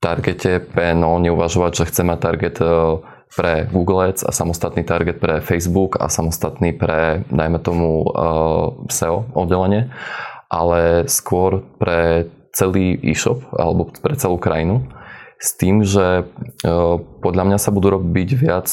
targete 0.00 0.60
PNO 0.60 1.20
neuvažovať, 1.24 1.72
že 1.84 1.88
chce 1.92 2.02
mať 2.04 2.18
target 2.20 2.56
e, 2.60 2.66
pre 3.34 3.66
Google 3.68 4.08
Ads 4.08 4.24
a 4.24 4.30
samostatný 4.32 4.84
target 4.86 5.18
pre 5.18 5.42
Facebook 5.42 5.98
a 5.98 6.06
samostatný 6.06 6.72
pre, 6.72 7.26
dajme 7.34 7.58
tomu, 7.58 8.06
SEO 8.86 9.26
oddelenie, 9.34 9.90
ale 10.46 11.10
skôr 11.10 11.66
pre 11.82 12.30
celý 12.54 12.94
e-shop 13.02 13.42
alebo 13.58 13.90
pre 13.90 14.14
celú 14.14 14.38
krajinu 14.38 14.86
s 15.42 15.58
tým, 15.58 15.82
že 15.82 16.30
podľa 17.20 17.44
mňa 17.50 17.58
sa 17.58 17.74
budú 17.74 17.98
robiť 17.98 18.28
viac 18.38 18.70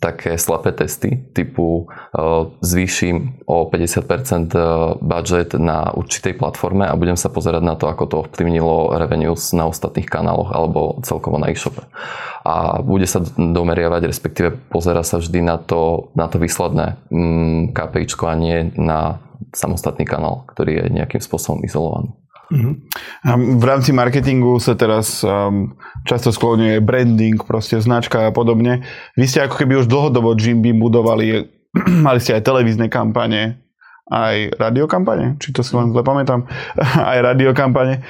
také 0.00 0.36
slabé 0.36 0.72
testy 0.76 1.16
typu 1.32 1.88
uh, 1.88 2.52
zvýšim 2.60 3.44
o 3.48 3.66
50% 3.66 4.54
e, 4.54 4.60
budget 5.02 5.58
na 5.58 5.90
určitej 5.90 6.38
platforme 6.38 6.86
a 6.86 6.94
budem 6.94 7.18
sa 7.18 7.32
pozerať 7.32 7.62
na 7.66 7.74
to, 7.74 7.90
ako 7.90 8.04
to 8.06 8.16
ovplyvnilo 8.22 8.94
revenues 8.94 9.50
na 9.56 9.66
ostatných 9.66 10.06
kanáloch 10.06 10.54
alebo 10.54 11.02
celkovo 11.02 11.40
na 11.40 11.50
e-shope. 11.50 11.82
A 12.46 12.78
bude 12.80 13.10
sa 13.10 13.20
domeriavať, 13.34 14.06
respektíve 14.06 14.54
pozera 14.70 15.02
sa 15.02 15.18
vždy 15.18 15.42
na 15.42 15.58
to, 15.58 16.12
na 16.14 16.30
to 16.30 16.38
výsledné 16.38 17.00
mm, 17.10 17.74
KPIčko 17.74 18.30
a 18.30 18.34
nie 18.38 18.70
na 18.78 19.18
samostatný 19.50 20.06
kanál, 20.06 20.46
ktorý 20.54 20.86
je 20.86 20.94
nejakým 20.94 21.20
spôsobom 21.20 21.66
izolovaný. 21.66 22.14
V 22.50 23.62
rámci 23.62 23.94
marketingu 23.94 24.58
sa 24.58 24.74
teraz 24.74 25.22
um, 25.22 25.78
často 26.02 26.34
skloňuje 26.34 26.82
branding, 26.82 27.38
proste 27.46 27.78
značka 27.78 28.26
a 28.26 28.34
podobne. 28.34 28.82
Vy 29.14 29.30
ste 29.30 29.46
ako 29.46 29.54
keby 29.54 29.78
už 29.78 29.86
dlhodobo 29.86 30.34
Jimby 30.34 30.74
budovali, 30.74 31.46
mali 32.06 32.18
ste 32.18 32.34
aj 32.34 32.42
televízne 32.42 32.90
kampane, 32.90 33.62
aj 34.10 34.58
radiokampane, 34.58 35.38
či 35.38 35.54
to 35.54 35.62
si 35.62 35.72
len 35.78 35.94
zle 35.94 36.02
pamätám, 36.02 36.44
aj 37.14 37.18
radiokampane. 37.32 38.02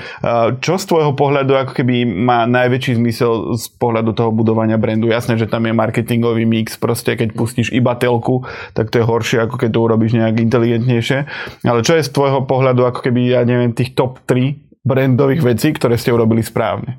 Čo 0.64 0.80
z 0.80 0.84
tvojho 0.88 1.12
pohľadu 1.12 1.52
ako 1.54 1.72
keby 1.76 2.08
má 2.08 2.48
najväčší 2.48 2.96
zmysel 2.96 3.54
z 3.60 3.68
pohľadu 3.76 4.16
toho 4.16 4.32
budovania 4.32 4.80
brandu? 4.80 5.12
Jasné, 5.12 5.36
že 5.36 5.46
tam 5.46 5.68
je 5.68 5.76
marketingový 5.76 6.48
mix, 6.48 6.80
proste 6.80 7.14
keď 7.14 7.36
pustíš 7.36 7.68
iba 7.70 7.92
telku, 8.00 8.48
tak 8.72 8.88
to 8.88 9.04
je 9.04 9.04
horšie, 9.04 9.44
ako 9.44 9.60
keď 9.60 9.70
to 9.76 9.80
urobíš 9.84 10.16
nejak 10.16 10.40
inteligentnejšie. 10.40 11.18
Ale 11.68 11.84
čo 11.84 11.94
je 12.00 12.06
z 12.08 12.10
tvojho 12.10 12.48
pohľadu 12.48 12.88
ako 12.88 13.04
keby, 13.04 13.36
ja 13.36 13.44
neviem, 13.44 13.76
tých 13.76 13.92
top 13.92 14.24
3 14.24 14.80
brandových 14.80 15.44
vecí, 15.44 15.76
ktoré 15.76 16.00
ste 16.00 16.16
urobili 16.16 16.40
správne? 16.40 16.96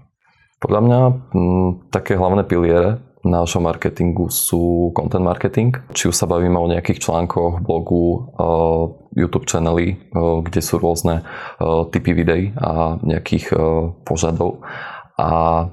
Podľa 0.62 0.82
mňa 0.86 1.00
m, 1.34 1.90
také 1.90 2.14
hlavné 2.14 2.46
piliere 2.46 3.02
nášho 3.24 3.62
marketingu 3.62 4.30
sú 4.34 4.90
content 4.98 5.24
marketing. 5.24 5.78
Či 5.94 6.10
už 6.10 6.16
sa 6.16 6.26
bavíme 6.26 6.58
o 6.58 6.70
nejakých 6.70 7.06
článkoch, 7.06 7.62
blogu, 7.62 8.28
eh, 8.38 8.84
YouTube 9.22 9.46
channely, 9.46 9.98
eh, 9.98 10.38
kde 10.42 10.62
sú 10.62 10.82
rôzne 10.82 11.22
eh, 11.22 11.82
typy 11.94 12.12
videí 12.18 12.46
a 12.58 12.98
nejakých 13.02 13.54
požadov. 14.06 14.66
A 15.22 15.70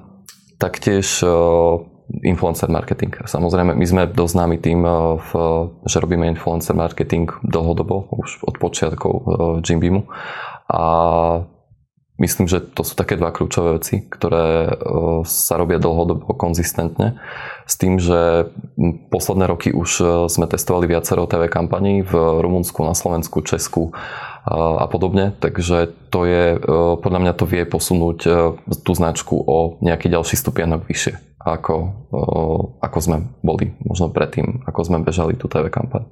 taktiež 0.59 1.23
influencer 2.21 2.69
marketing. 2.69 3.15
Samozrejme, 3.25 3.73
my 3.73 3.85
sme 3.85 4.03
dosť 4.09 4.33
známy 4.33 4.57
tým, 4.59 4.81
v, 5.17 5.31
že 5.87 6.01
robíme 6.03 6.27
influencer 6.27 6.75
marketing 6.75 7.31
dlhodobo, 7.45 8.11
už 8.11 8.43
od 8.43 8.55
počiatkov 8.59 9.13
Jimbeamu. 9.63 10.05
A 10.69 10.83
Myslím, 12.19 12.51
že 12.51 12.59
to 12.59 12.83
sú 12.83 12.99
také 12.99 13.15
dva 13.15 13.31
kľúčové 13.31 13.79
veci, 13.79 14.03
ktoré 14.03 14.67
e, 14.67 14.73
sa 15.23 15.55
robia 15.55 15.79
dlhodobo 15.79 16.35
konzistentne. 16.35 17.15
S 17.63 17.79
tým, 17.79 17.95
že 17.95 18.51
posledné 19.07 19.47
roky 19.47 19.71
už 19.71 19.89
e, 20.03 20.05
sme 20.27 20.43
testovali 20.43 20.91
viacero 20.91 21.23
TV 21.31 21.47
kampaní 21.47 22.03
v 22.03 22.11
Rumunsku, 22.43 22.83
na 22.83 22.91
Slovensku, 22.91 23.39
Česku 23.39 23.95
a 24.49 24.89
podobne. 24.89 25.37
Takže 25.37 25.93
to 26.09 26.25
je, 26.25 26.57
podľa 27.05 27.19
mňa 27.21 27.33
to 27.37 27.45
vie 27.45 27.63
posunúť 27.69 28.19
tú 28.65 28.91
značku 28.97 29.37
o 29.37 29.77
nejaký 29.85 30.09
ďalší 30.09 30.33
stupienok 30.33 30.89
vyššie 30.89 31.29
ako, 31.39 31.75
ako 32.83 32.97
sme 32.99 33.17
boli 33.39 33.71
možno 33.87 34.11
predtým, 34.11 34.67
ako 34.67 34.79
sme 34.83 34.97
bežali 34.99 35.39
tú 35.39 35.47
TV 35.47 35.71
kampaň. 35.71 36.03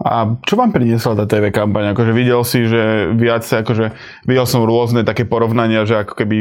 A 0.00 0.38
čo 0.46 0.54
vám 0.54 0.70
priniesla 0.70 1.18
tá 1.18 1.26
TV 1.26 1.50
kampaň? 1.50 1.90
Akože 1.92 2.14
videl 2.14 2.40
si, 2.46 2.64
že 2.64 3.10
viac, 3.18 3.42
akože 3.42 3.92
videl 4.30 4.46
som 4.46 4.62
rôzne 4.62 5.02
také 5.02 5.26
porovnania, 5.26 5.82
že 5.84 6.06
ako 6.06 6.14
keby 6.14 6.36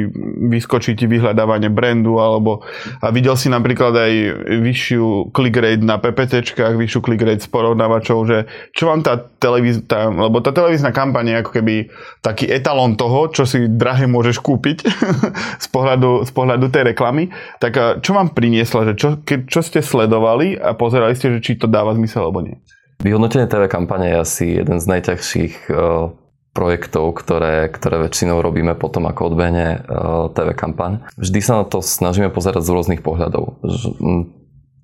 vyskočí 0.54 0.94
ti 0.94 1.10
vyhľadávanie 1.10 1.74
brandu, 1.74 2.22
alebo 2.22 2.62
a 3.02 3.10
videl 3.10 3.34
si 3.34 3.50
napríklad 3.50 3.98
aj 3.98 4.14
vyššiu 4.62 5.34
click 5.34 5.58
rate 5.58 5.84
na 5.84 5.98
PPTčkách, 5.98 6.78
vyššiu 6.78 7.00
click 7.02 7.26
rate 7.26 7.44
z 7.44 7.50
porovnávačov, 7.50 8.18
že 8.30 8.38
čo 8.78 8.94
vám 8.94 9.02
tá 9.02 9.18
televízna, 9.40 10.12
lebo 10.30 10.44
tá 10.44 10.52
televízna 10.52 10.92
kampaň 10.92 11.26
je 11.32 11.36
ako 11.42 11.52
keby 11.56 11.76
taký 12.20 12.52
etalón 12.52 13.00
toho, 13.00 13.32
čo 13.32 13.48
si 13.48 13.66
drahé 13.66 14.06
môžeš 14.06 14.44
kúpiť 14.44 14.84
z, 15.64 15.68
pohľadu, 15.72 16.28
z 16.28 16.32
pohľadu 16.36 16.68
tej 16.70 16.94
reklamy, 16.94 17.32
tak 17.58 18.04
čo 18.04 18.12
vám 18.14 18.36
priniesla, 18.36 18.92
že 18.92 18.94
čo, 19.00 19.10
ke, 19.24 19.48
čo 19.48 19.64
ste 19.64 19.80
sledovali 19.80 20.60
a 20.60 20.76
pozerali 20.76 21.16
ste, 21.16 21.40
že 21.40 21.40
či 21.40 21.58
to 21.58 21.66
dáva 21.66 21.96
zmysel 21.96 22.28
alebo 22.30 22.44
nie? 22.44 22.60
Vyhodnotenie 23.00 23.48
TV 23.48 23.72
kampane 23.72 24.12
je 24.12 24.18
asi 24.20 24.46
jeden 24.60 24.84
z 24.84 24.86
najťažších 24.92 25.72
uh, 25.72 26.12
projektov, 26.52 27.16
ktoré, 27.16 27.72
ktoré 27.72 28.04
väčšinou 28.04 28.44
robíme 28.44 28.76
potom, 28.76 29.08
ako 29.08 29.32
odbehne 29.32 29.80
uh, 29.80 30.28
TV 30.36 30.52
kampaň. 30.52 31.00
Vždy 31.16 31.40
sa 31.40 31.64
na 31.64 31.66
to 31.66 31.80
snažíme 31.80 32.28
pozerať 32.28 32.68
z 32.68 32.74
rôznych 32.76 33.00
pohľadov. 33.00 33.64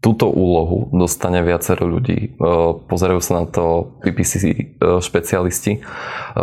Túto 0.05 0.29
úlohu 0.29 0.93
dostane 0.93 1.41
viacero 1.41 1.89
ľudí. 1.89 2.38
Pozerajú 2.85 3.17
sa 3.25 3.41
na 3.41 3.50
to 3.50 3.97
PPC 4.05 4.77
špecialisti. 5.01 5.81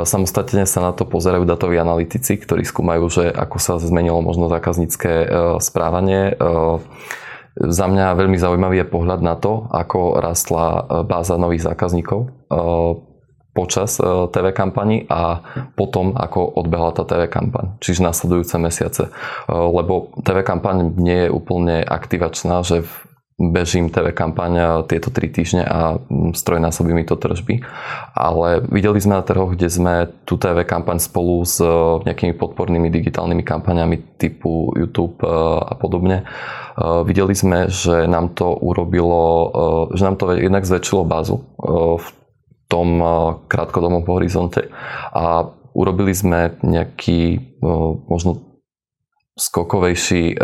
Samostatne 0.03 0.67
sa 0.67 0.83
na 0.83 0.91
to 0.91 1.07
pozerajú 1.07 1.47
datoví 1.47 1.79
analytici, 1.79 2.43
ktorí 2.43 2.67
skúmajú, 2.67 3.07
že 3.07 3.25
ako 3.31 3.63
sa 3.63 3.79
zmenilo 3.79 4.19
možno 4.19 4.51
zákaznícke 4.51 5.31
správanie. 5.63 6.35
Za 7.55 7.87
mňa 7.87 8.19
veľmi 8.19 8.35
zaujímavý 8.35 8.83
je 8.83 8.91
pohľad 8.91 9.23
na 9.23 9.39
to, 9.39 9.71
ako 9.71 10.19
rastla 10.19 10.83
báza 11.07 11.39
nových 11.39 11.63
zákazníkov 11.71 12.35
počas 13.53 14.01
TV 14.33 14.47
kampani 14.57 15.05
a 15.13 15.45
potom, 15.77 16.17
ako 16.17 16.57
odbehla 16.57 16.97
tá 16.97 17.05
TV 17.05 17.29
kampaň, 17.29 17.77
čiže 17.85 18.01
nasledujúce 18.01 18.57
mesiace. 18.57 19.13
Lebo 19.53 20.17
TV 20.25 20.41
kampaň 20.41 20.97
nie 20.97 21.29
je 21.29 21.35
úplne 21.37 21.85
aktivačná, 21.85 22.65
že 22.65 22.89
bežím 23.51 23.91
TV 23.91 24.15
kampaň 24.15 24.87
tieto 24.87 25.11
3 25.11 25.35
týždne 25.35 25.63
a 25.67 25.99
strojnásobí 26.31 26.95
mi 26.95 27.03
to 27.03 27.19
tržby. 27.19 27.67
Ale 28.15 28.63
videli 28.71 29.03
sme 29.03 29.19
na 29.19 29.27
trhoch, 29.27 29.59
kde 29.59 29.67
sme 29.67 29.95
tú 30.23 30.39
TV 30.39 30.63
kampaň 30.63 31.03
spolu 31.03 31.43
s 31.43 31.59
e, 31.59 31.67
nejakými 32.07 32.39
podpornými 32.39 32.87
digitálnymi 32.93 33.43
kampaňami 33.43 34.21
typu 34.21 34.71
YouTube 34.79 35.19
e, 35.25 35.27
a 35.67 35.75
podobne. 35.75 36.23
E, 36.23 36.25
videli 37.03 37.35
sme, 37.35 37.67
že 37.67 38.07
nám 38.07 38.39
to 38.39 38.55
urobilo, 38.55 39.51
že 39.97 40.07
nám 40.07 40.17
to 40.21 40.31
jednak 40.39 40.63
zväčšilo 40.63 41.03
bázu 41.03 41.43
v 41.99 42.07
tom 42.71 43.05
krátkodobom 43.53 44.07
horizonte 44.09 44.73
a 45.13 45.45
urobili 45.77 46.17
sme 46.17 46.57
nejaký 46.65 47.41
možno 48.09 48.52
skokovejší 49.33 50.37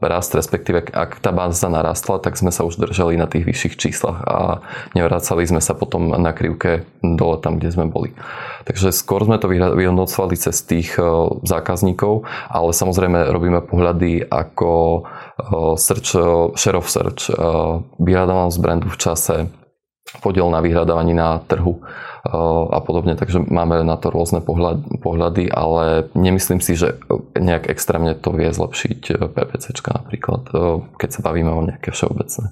rast, 0.00 0.36
respektíve 0.36 0.92
ak 0.92 1.24
tá 1.24 1.32
báza 1.32 1.72
narastla, 1.72 2.20
tak 2.20 2.36
sme 2.36 2.52
sa 2.52 2.68
už 2.68 2.76
držali 2.76 3.16
na 3.16 3.24
tých 3.24 3.48
vyšších 3.48 3.74
číslach 3.80 4.20
a 4.28 4.60
nevracali 4.92 5.48
sme 5.48 5.64
sa 5.64 5.72
potom 5.72 6.12
na 6.12 6.36
krivke 6.36 6.84
dole 7.00 7.40
tam, 7.40 7.56
kde 7.56 7.72
sme 7.72 7.88
boli. 7.88 8.12
Takže 8.68 8.92
skôr 8.92 9.24
sme 9.24 9.40
to 9.40 9.48
vyhodnocovali 9.48 10.36
cez 10.36 10.60
tých 10.68 11.00
zákazníkov, 11.48 12.28
ale 12.52 12.76
samozrejme 12.76 13.32
robíme 13.32 13.64
pohľady 13.64 14.28
ako 14.28 15.04
search, 15.80 16.12
share 16.60 16.76
of 16.76 16.92
search, 16.92 17.32
vyhľadávanosť 17.96 18.58
brandu 18.60 18.92
v 18.92 19.00
čase, 19.00 19.48
podiel 20.22 20.46
na 20.50 20.62
vyhľadávaní 20.62 21.12
na 21.14 21.42
trhu 21.44 21.82
a 22.70 22.78
podobne, 22.82 23.14
takže 23.14 23.38
máme 23.38 23.86
na 23.86 23.94
to 23.94 24.10
rôzne 24.10 24.42
pohľady, 25.02 25.46
ale 25.46 26.10
nemyslím 26.18 26.58
si, 26.58 26.74
že 26.74 26.98
nejak 27.38 27.70
extrémne 27.70 28.18
to 28.18 28.34
vie 28.34 28.50
zlepšiť 28.50 29.00
e, 29.14 29.30
PPCčka 29.30 30.02
napríklad, 30.02 30.42
e, 30.50 30.56
keď 30.98 31.10
sa 31.14 31.20
bavíme 31.22 31.54
o 31.54 31.62
nejaké 31.62 31.94
všeobecné 31.94 32.50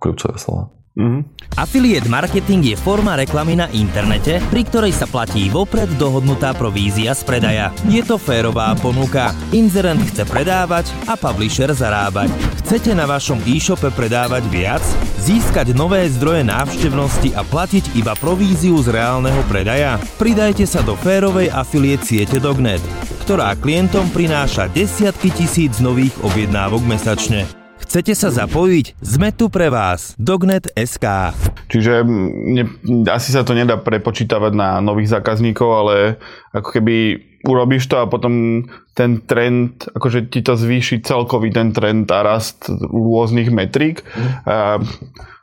kľúčové 0.00 0.36
slova. 0.40 0.72
Mm-hmm. 0.92 1.22
Affiliate 1.56 2.04
marketing 2.04 2.72
je 2.72 2.76
forma 2.76 3.16
reklamy 3.16 3.56
na 3.56 3.64
internete, 3.72 4.44
pri 4.52 4.60
ktorej 4.68 4.92
sa 4.92 5.08
platí 5.08 5.48
vopred 5.48 5.88
dohodnutá 5.96 6.52
provízia 6.52 7.16
z 7.16 7.24
predaja. 7.24 7.66
Je 7.88 8.04
to 8.04 8.20
férová 8.20 8.76
ponuka. 8.76 9.32
Inzerent 9.56 10.04
chce 10.04 10.28
predávať 10.28 10.92
a 11.08 11.16
publisher 11.16 11.72
zarábať. 11.72 12.28
Chcete 12.64 12.92
na 12.92 13.08
vašom 13.08 13.40
e-shope 13.48 13.88
predávať 13.88 14.44
viac? 14.52 14.84
Získať 15.16 15.72
nové 15.72 16.04
zdroje 16.12 16.44
návštevnosti 16.44 17.32
a 17.36 17.40
platiť 17.40 17.96
iba 17.96 18.12
províziu 18.12 18.76
z 18.84 18.92
reálneho 18.92 19.40
predaja? 19.48 19.96
Pridajte 20.20 20.68
sa 20.68 20.84
do 20.84 20.92
férovej 20.92 21.48
afiliate 21.48 22.04
siete 22.04 22.36
Dognet, 22.36 22.84
ktorá 23.24 23.56
klientom 23.56 24.12
prináša 24.12 24.68
desiatky 24.68 25.32
tisíc 25.32 25.80
nových 25.80 26.12
objednávok 26.20 26.84
mesačne. 26.84 27.61
Chcete 27.92 28.16
sa 28.16 28.32
zapojiť? 28.32 29.04
Sme 29.04 29.36
tu 29.36 29.52
pre 29.52 29.68
vás. 29.68 30.16
Dognet 30.16 30.64
SK. 30.72 31.36
Čiže 31.68 32.00
ne, 32.48 32.64
asi 33.04 33.36
sa 33.36 33.44
to 33.44 33.52
nedá 33.52 33.76
prepočítavať 33.76 34.56
na 34.56 34.80
nových 34.80 35.12
zákazníkov, 35.12 35.68
ale 35.68 36.16
ako 36.56 36.72
keby 36.72 37.20
urobíš 37.44 37.92
to 37.92 38.00
a 38.00 38.08
potom 38.08 38.64
ten 38.96 39.20
trend, 39.28 39.92
akože 39.92 40.32
ti 40.32 40.40
to 40.40 40.56
zvýši 40.56 41.04
celkový 41.04 41.52
ten 41.52 41.76
trend 41.76 42.08
a 42.08 42.24
rast 42.24 42.64
rôznych 42.72 43.52
metrík. 43.52 44.00
Mm. 44.00 44.28
A, 44.48 44.80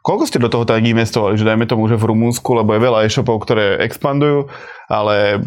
koľko 0.02 0.26
ste 0.26 0.42
do 0.42 0.50
toho 0.50 0.66
tak 0.66 0.82
investovali? 0.82 1.38
Že 1.38 1.54
dajme 1.54 1.70
tomu, 1.70 1.86
že 1.86 2.02
v 2.02 2.10
Rumúnsku, 2.10 2.50
lebo 2.58 2.74
je 2.74 2.82
veľa 2.82 3.06
e-shopov, 3.06 3.46
ktoré 3.46 3.78
expandujú, 3.86 4.50
ale 4.90 5.46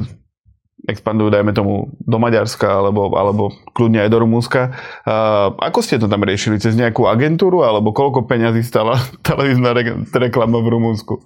expandujú, 0.83 1.31
dajme 1.31 1.55
tomu, 1.55 1.95
do 2.03 2.19
Maďarska 2.19 2.67
alebo, 2.67 3.15
alebo 3.15 3.55
kľudne 3.71 4.03
aj 4.03 4.11
do 4.11 4.19
Rumúnska. 4.19 4.61
Uh, 5.07 5.55
ako 5.63 5.79
ste 5.79 6.03
to 6.03 6.11
tam 6.11 6.27
riešili? 6.27 6.59
Cez 6.59 6.75
nejakú 6.75 7.07
agentúru 7.07 7.63
alebo 7.63 7.95
koľko 7.95 8.27
peňazí 8.27 8.67
stala 8.67 8.99
televízna 9.27 9.71
re- 9.79 10.03
reklama 10.11 10.59
v 10.59 10.69
Rumúnsku? 10.75 11.23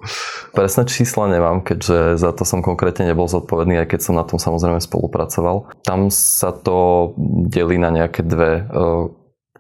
Presné 0.52 0.84
čísla 0.84 1.32
nemám, 1.32 1.64
keďže 1.64 2.20
za 2.20 2.30
to 2.36 2.44
som 2.44 2.60
konkrétne 2.60 3.08
nebol 3.08 3.24
zodpovedný, 3.28 3.80
aj 3.80 3.96
keď 3.96 4.00
som 4.04 4.14
na 4.16 4.28
tom 4.28 4.36
samozrejme 4.36 4.80
spolupracoval. 4.80 5.72
Tam 5.80 6.12
sa 6.12 6.52
to 6.52 7.12
delí 7.48 7.80
na 7.80 7.88
nejaké 7.88 8.20
dve 8.20 8.68
uh, 8.68 9.08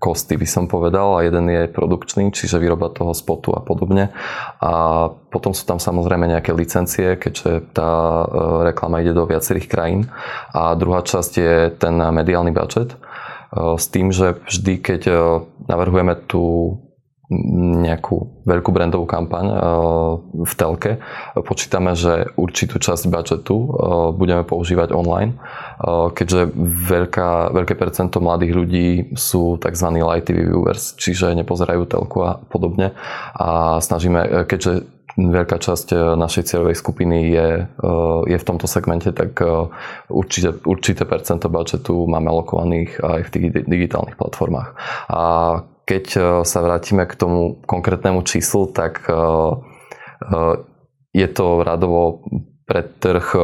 kosty 0.06 0.38
by 0.38 0.46
som 0.46 0.70
povedal 0.70 1.18
a 1.18 1.26
jeden 1.26 1.50
je 1.50 1.66
produkčný, 1.66 2.30
čiže 2.30 2.62
výroba 2.62 2.94
toho 2.94 3.10
spotu 3.10 3.50
a 3.50 3.58
podobne. 3.58 4.14
A 4.62 5.10
potom 5.10 5.50
sú 5.50 5.66
tam 5.66 5.82
samozrejme 5.82 6.30
nejaké 6.30 6.54
licencie, 6.54 7.18
keďže 7.18 7.74
tá 7.74 8.22
e, 8.22 8.26
reklama 8.70 9.02
ide 9.02 9.10
do 9.10 9.26
viacerých 9.26 9.66
krajín. 9.66 10.06
A 10.54 10.78
druhá 10.78 11.02
časť 11.02 11.32
je 11.34 11.54
ten 11.74 11.98
mediálny 11.98 12.54
budget 12.54 12.94
e, 12.94 12.98
s 13.74 13.90
tým, 13.90 14.14
že 14.14 14.38
vždy, 14.46 14.74
keď 14.78 15.02
e, 15.10 15.14
navrhujeme 15.66 16.14
tú 16.30 16.78
nejakú 17.30 18.46
veľkú 18.46 18.70
brandovú 18.70 19.04
kampaň 19.04 19.46
v 20.30 20.52
telke. 20.54 21.02
Počítame, 21.34 21.98
že 21.98 22.30
určitú 22.38 22.78
časť 22.78 23.10
budžetu 23.10 23.56
budeme 24.14 24.46
používať 24.46 24.94
online 24.94 25.34
keďže 26.14 26.56
veľká, 26.88 27.52
veľké 27.52 27.74
percento 27.76 28.18
mladých 28.20 28.52
ľudí 28.56 28.88
sú 29.12 29.60
tzv. 29.60 29.88
light 30.00 30.28
viewers, 30.28 30.96
čiže 30.96 31.36
nepozerajú 31.36 31.84
telku 31.84 32.24
a 32.24 32.40
podobne. 32.48 32.96
A 33.36 33.78
snažíme, 33.84 34.48
keďže 34.48 34.88
veľká 35.16 35.56
časť 35.56 36.16
našej 36.16 36.44
cieľovej 36.52 36.76
skupiny 36.76 37.32
je, 37.32 37.48
je 38.28 38.36
v 38.36 38.46
tomto 38.46 38.68
segmente, 38.68 39.12
tak 39.12 39.40
určite, 40.08 40.60
určité 40.64 41.04
percento 41.04 41.48
budžetu 41.48 42.08
máme 42.08 42.28
alokovaných 42.32 43.00
aj 43.00 43.20
v 43.24 43.32
tých 43.32 43.44
digitálnych 43.64 44.16
platformách. 44.16 44.76
A 45.12 45.22
keď 45.86 46.04
sa 46.42 46.58
vrátime 46.66 47.06
k 47.06 47.14
tomu 47.14 47.62
konkrétnemu 47.62 48.26
číslu, 48.26 48.66
tak 48.74 49.06
je 51.14 51.28
to 51.30 51.46
radovo 51.62 52.26
pre 52.66 52.82
trh 52.82 53.38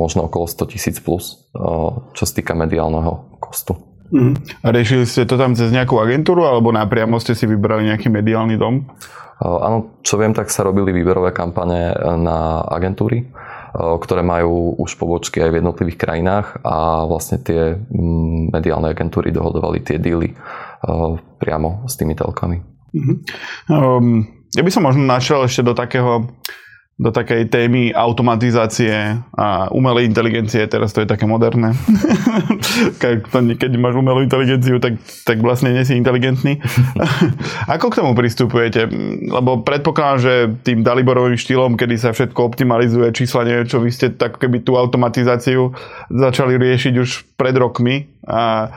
možno 0.00 0.26
okolo 0.26 0.48
100 0.48 0.72
tisíc 0.72 0.96
plus, 0.98 1.52
čo 2.16 2.22
sa 2.24 2.32
týka 2.32 2.56
mediálneho 2.56 3.36
kostu. 3.38 3.76
Mm. 4.10 4.38
A 4.64 4.66
riešili 4.70 5.04
ste 5.04 5.28
to 5.28 5.36
tam 5.36 5.52
cez 5.52 5.68
nejakú 5.74 5.98
agentúru 5.98 6.46
alebo 6.46 6.70
napriamo 6.70 7.18
ste 7.18 7.34
si 7.36 7.44
vybrali 7.44 7.90
nejaký 7.90 8.08
mediálny 8.08 8.56
dom? 8.56 8.86
Áno, 9.36 10.00
čo 10.00 10.16
viem, 10.16 10.32
tak 10.32 10.48
sa 10.48 10.64
robili 10.64 10.96
výberové 10.96 11.36
kampane 11.36 11.92
na 12.16 12.64
agentúry, 12.64 13.28
ktoré 13.76 14.24
majú 14.24 14.80
už 14.80 14.96
pobočky 14.96 15.44
aj 15.44 15.52
v 15.52 15.58
jednotlivých 15.60 15.98
krajinách 16.00 16.46
a 16.64 17.04
vlastne 17.04 17.44
tie 17.44 17.76
mediálne 18.48 18.88
agentúry 18.88 19.28
dohodovali 19.36 19.84
tie 19.84 20.00
díly 20.00 20.32
priamo 21.42 21.84
s 21.90 21.98
tými 21.98 22.14
telkami. 22.14 22.62
Mm-hmm. 22.94 23.16
Um, 23.68 24.24
ja 24.54 24.62
by 24.62 24.70
som 24.72 24.86
možno 24.86 25.04
našiel 25.04 25.44
ešte 25.44 25.66
do 25.66 25.74
takého 25.76 26.30
do 26.96 27.12
takej 27.12 27.52
témy 27.52 27.92
automatizácie 27.92 29.20
a 29.36 29.68
umelej 29.68 30.08
inteligencie, 30.08 30.64
teraz 30.64 30.96
to 30.96 31.04
je 31.04 31.08
také 31.08 31.28
moderné. 31.28 31.76
Keď 33.60 33.72
máš 33.76 34.00
umelú 34.00 34.24
inteligenciu, 34.24 34.80
tak, 34.80 34.96
tak 35.28 35.44
vlastne 35.44 35.76
nie 35.76 35.84
si 35.84 35.92
inteligentný. 35.92 36.56
Ako 37.76 37.92
k 37.92 38.00
tomu 38.00 38.16
pristupujete? 38.16 38.88
Lebo 39.28 39.60
predpokladám, 39.60 40.18
že 40.24 40.32
tým 40.64 40.80
Daliborovým 40.80 41.36
štýlom, 41.36 41.76
kedy 41.76 42.00
sa 42.00 42.16
všetko 42.16 42.40
optimalizuje, 42.40 43.12
čísla 43.12 43.44
neviem 43.44 43.68
čo, 43.68 43.84
vy 43.84 43.92
ste 43.92 44.16
tak 44.16 44.40
keby 44.40 44.64
tú 44.64 44.80
automatizáciu 44.80 45.76
začali 46.08 46.56
riešiť 46.56 46.94
už 46.96 47.36
pred 47.36 47.60
rokmi 47.60 48.08
a 48.24 48.72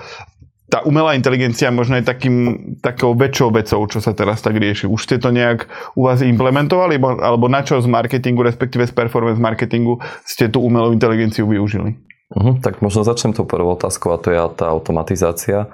tá 0.70 0.86
umelá 0.86 1.18
inteligencia 1.18 1.74
možno 1.74 1.98
je 1.98 2.06
takým, 2.06 2.36
takou 2.80 3.18
väčšou 3.18 3.50
vecou, 3.50 3.82
čo 3.90 4.00
sa 4.00 4.14
teraz 4.14 4.46
tak 4.46 4.56
rieši. 4.56 4.86
Už 4.86 5.02
ste 5.02 5.18
to 5.18 5.34
nejak 5.34 5.66
u 5.98 6.06
vás 6.06 6.22
implementovali, 6.22 7.02
alebo 7.02 7.50
na 7.50 7.66
čo 7.66 7.82
z 7.82 7.90
marketingu, 7.90 8.46
respektíve 8.46 8.86
z 8.86 8.94
performance 8.94 9.42
marketingu 9.42 9.98
ste 10.22 10.48
tú 10.48 10.62
umelú 10.62 10.94
inteligenciu 10.94 11.50
využili? 11.50 11.98
Uh-huh, 12.30 12.62
tak 12.62 12.86
možno 12.86 13.02
začnem 13.02 13.34
tou 13.34 13.50
prvou 13.50 13.74
otázkou 13.74 14.14
a 14.14 14.22
to 14.22 14.30
je 14.30 14.38
tá 14.54 14.70
automatizácia. 14.70 15.66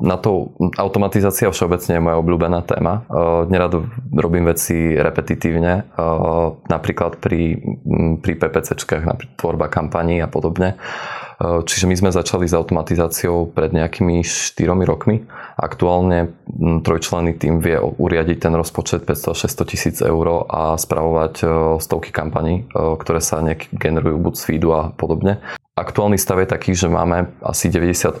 Na 0.00 0.16
to 0.22 0.54
automatizácia 0.78 1.50
všeobecne 1.50 1.98
je 1.98 2.04
moja 2.06 2.16
obľúbená 2.22 2.62
téma. 2.62 3.02
Nerad 3.50 3.74
robím 4.14 4.46
veci 4.46 4.94
repetitívne, 4.94 5.92
napríklad 6.70 7.18
pri, 7.18 7.58
pri 8.22 8.32
PPCčkách, 8.38 9.02
napríklad 9.02 9.36
tvorba 9.36 9.66
kampaní 9.66 10.22
a 10.22 10.30
podobne. 10.30 10.78
Čiže 11.40 11.88
my 11.88 11.94
sme 11.96 12.10
začali 12.12 12.44
s 12.46 12.54
automatizáciou 12.54 13.50
pred 13.50 13.72
nejakými 13.72 14.20
4 14.20 14.58
rokmi. 14.84 15.24
Aktuálne 15.56 16.36
trojčlenný 16.84 17.38
tým 17.38 17.58
vie 17.62 17.78
uriadiť 17.78 18.38
ten 18.48 18.54
rozpočet 18.54 19.06
500-600 19.08 19.70
tisíc 19.70 19.96
eur 20.02 20.46
a 20.46 20.76
spravovať 20.78 21.34
stovky 21.82 22.10
kampaní, 22.14 22.68
ktoré 22.74 23.18
sa 23.18 23.42
generujú 23.72 24.16
buď 24.22 24.34
z 24.38 24.42
feedu 24.42 24.70
a 24.76 24.94
podobne. 24.94 25.42
Aktuálny 25.72 26.20
stav 26.20 26.36
je 26.44 26.52
taký, 26.52 26.76
že 26.76 26.92
máme 26.92 27.32
asi 27.40 27.72
98% 27.72 28.20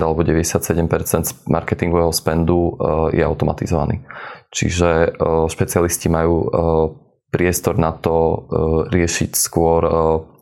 alebo 0.00 0.24
97% 0.24 1.44
marketingového 1.44 2.12
spendu 2.16 2.80
je 3.12 3.20
automatizovaný. 3.20 4.00
Čiže 4.48 5.20
špecialisti 5.52 6.08
majú 6.08 6.48
priestor 7.28 7.76
na 7.76 7.92
to 7.92 8.48
riešiť 8.88 9.36
skôr 9.36 9.84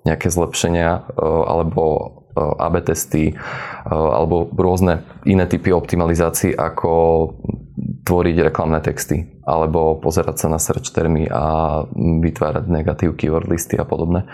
nejaké 0.04 0.32
zlepšenia 0.32 1.16
alebo 1.20 2.16
AB 2.36 2.74
testy 2.86 3.34
alebo 3.90 4.48
rôzne 4.54 5.04
iné 5.26 5.44
typy 5.44 5.74
optimalizácií, 5.74 6.54
ako 6.54 6.92
tvoriť 8.00 8.36
reklamné 8.48 8.80
texty 8.80 9.28
alebo 9.44 9.98
pozerať 9.98 10.36
sa 10.40 10.48
na 10.48 10.62
search 10.62 10.94
termy 10.94 11.26
a 11.26 11.82
vytvárať 11.96 12.64
negatív 12.70 13.18
keyword 13.18 13.50
listy 13.50 13.76
a 13.76 13.84
podobne. 13.84 14.24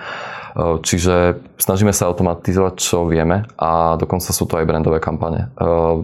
Čiže 0.56 1.44
snažíme 1.60 1.92
sa 1.92 2.08
automatizovať, 2.08 2.74
čo 2.80 3.04
vieme 3.04 3.44
a 3.60 4.00
dokonca 4.00 4.32
sú 4.32 4.48
to 4.48 4.56
aj 4.56 4.64
brandové 4.64 5.00
kampane. 5.04 5.52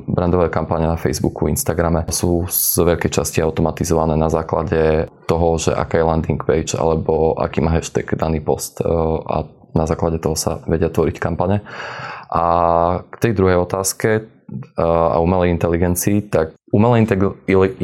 Brandové 0.05 0.53
kampane 0.53 0.85
na 0.85 1.01
Facebooku, 1.01 1.49
Instagrame 1.49 2.05
sú 2.13 2.45
z 2.53 2.85
veľkej 2.85 3.11
časti 3.13 3.41
automatizované 3.41 4.13
na 4.17 4.29
základe 4.29 5.09
toho, 5.25 5.57
že 5.57 5.73
aká 5.73 6.01
je 6.01 6.09
landing 6.09 6.41
page 6.41 6.77
alebo 6.77 7.33
aký 7.41 7.65
má 7.65 7.73
hashtag 7.73 8.13
daný 8.17 8.45
post 8.45 8.85
a 8.85 9.49
na 9.73 9.89
základe 9.89 10.21
toho 10.21 10.37
sa 10.37 10.61
vedia 10.69 10.93
tvoriť 10.93 11.17
kampane. 11.17 11.65
A 12.29 12.45
k 13.09 13.17
tej 13.25 13.33
druhej 13.33 13.61
otázke 13.65 14.29
a 14.77 15.17
umelej 15.21 15.51
inteligencii, 15.55 16.33
tak 16.33 16.57
umelá 16.73 16.97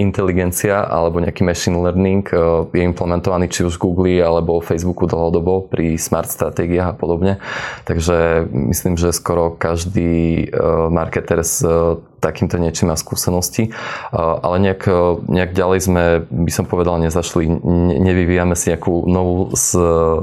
inteligencia 0.01 0.81
alebo 0.81 1.21
nejaký 1.21 1.45
machine 1.45 1.77
learning 1.77 2.25
e, 2.33 2.65
je 2.73 2.83
implementovaný 2.89 3.53
či 3.53 3.69
už 3.69 3.77
v 3.77 3.85
Google 3.85 4.25
alebo 4.25 4.65
Facebooku 4.65 5.05
dlhodobo 5.05 5.69
pri 5.69 6.01
smart 6.01 6.33
stratégiách 6.33 6.97
a 6.97 6.97
podobne. 6.97 7.37
Takže 7.85 8.49
myslím, 8.49 8.97
že 8.97 9.13
skoro 9.13 9.53
každý 9.53 10.49
e, 10.49 10.57
marketer 10.89 11.45
s 11.45 11.61
e, 11.61 12.01
takýmto 12.19 12.59
niečím 12.59 12.91
má 12.91 12.99
skúsenosti. 12.99 13.71
Ale 14.11 14.59
nejak, 14.59 14.91
nejak 15.31 15.55
ďalej 15.55 15.79
sme, 15.87 16.05
by 16.27 16.51
som 16.51 16.67
povedal, 16.67 16.99
nezašli. 16.99 17.47
Nevyvíjame 17.95 18.59
si 18.59 18.75
nejakú 18.75 19.07
novú 19.07 19.55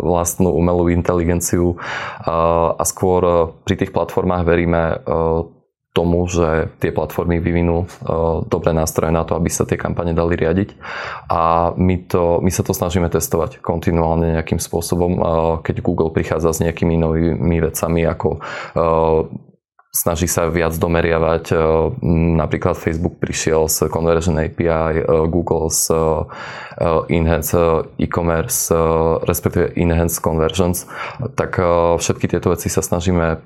vlastnú 0.04 0.52
umelú 0.52 0.92
inteligenciu 0.92 1.80
a 2.28 2.84
skôr 2.84 3.56
pri 3.64 3.76
tých 3.80 3.96
platformách 3.96 4.44
veríme 4.44 5.00
tomu, 5.96 6.28
že 6.28 6.76
tie 6.84 6.92
platformy 6.92 7.40
vyvinú 7.40 7.88
uh, 7.88 8.44
dobré 8.44 8.76
nástroje 8.76 9.16
na 9.16 9.24
to, 9.24 9.40
aby 9.40 9.48
sa 9.48 9.64
tie 9.64 9.80
kampane 9.80 10.12
dali 10.12 10.36
riadiť. 10.36 10.76
A 11.32 11.72
my, 11.80 11.96
to, 12.12 12.44
my 12.44 12.52
sa 12.52 12.68
to 12.68 12.76
snažíme 12.76 13.08
testovať 13.08 13.64
kontinuálne 13.64 14.36
nejakým 14.36 14.60
spôsobom, 14.60 15.12
uh, 15.16 15.24
keď 15.64 15.80
Google 15.80 16.12
prichádza 16.12 16.52
s 16.52 16.60
nejakými 16.60 17.00
novými 17.00 17.64
vecami 17.64 18.04
ako 18.04 18.44
uh, 18.76 19.24
snaží 19.96 20.28
sa 20.28 20.52
viac 20.52 20.76
domeriavať. 20.76 21.56
Napríklad 22.36 22.76
Facebook 22.76 23.24
prišiel 23.24 23.72
s 23.72 23.88
Conversion 23.88 24.36
API, 24.36 25.08
Google 25.32 25.72
s 25.72 25.88
Enhanced 27.08 27.96
e-commerce, 27.96 28.76
respektíve 29.24 29.72
Enhanced 29.80 30.20
Conversions. 30.20 30.84
Tak 31.40 31.56
všetky 32.04 32.28
tieto 32.28 32.52
veci 32.52 32.68
sa 32.68 32.84
snažíme 32.84 33.40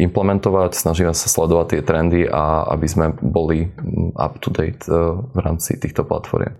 implementovať, 0.00 0.72
snažíme 0.72 1.12
sa 1.12 1.28
sledovať 1.28 1.76
tie 1.76 1.80
trendy 1.84 2.24
a 2.24 2.64
aby 2.72 2.86
sme 2.88 3.12
boli 3.20 3.68
up 4.16 4.40
to 4.40 4.48
date 4.48 4.88
v 4.88 5.38
rámci 5.38 5.76
týchto 5.76 6.08
platform. 6.08 6.56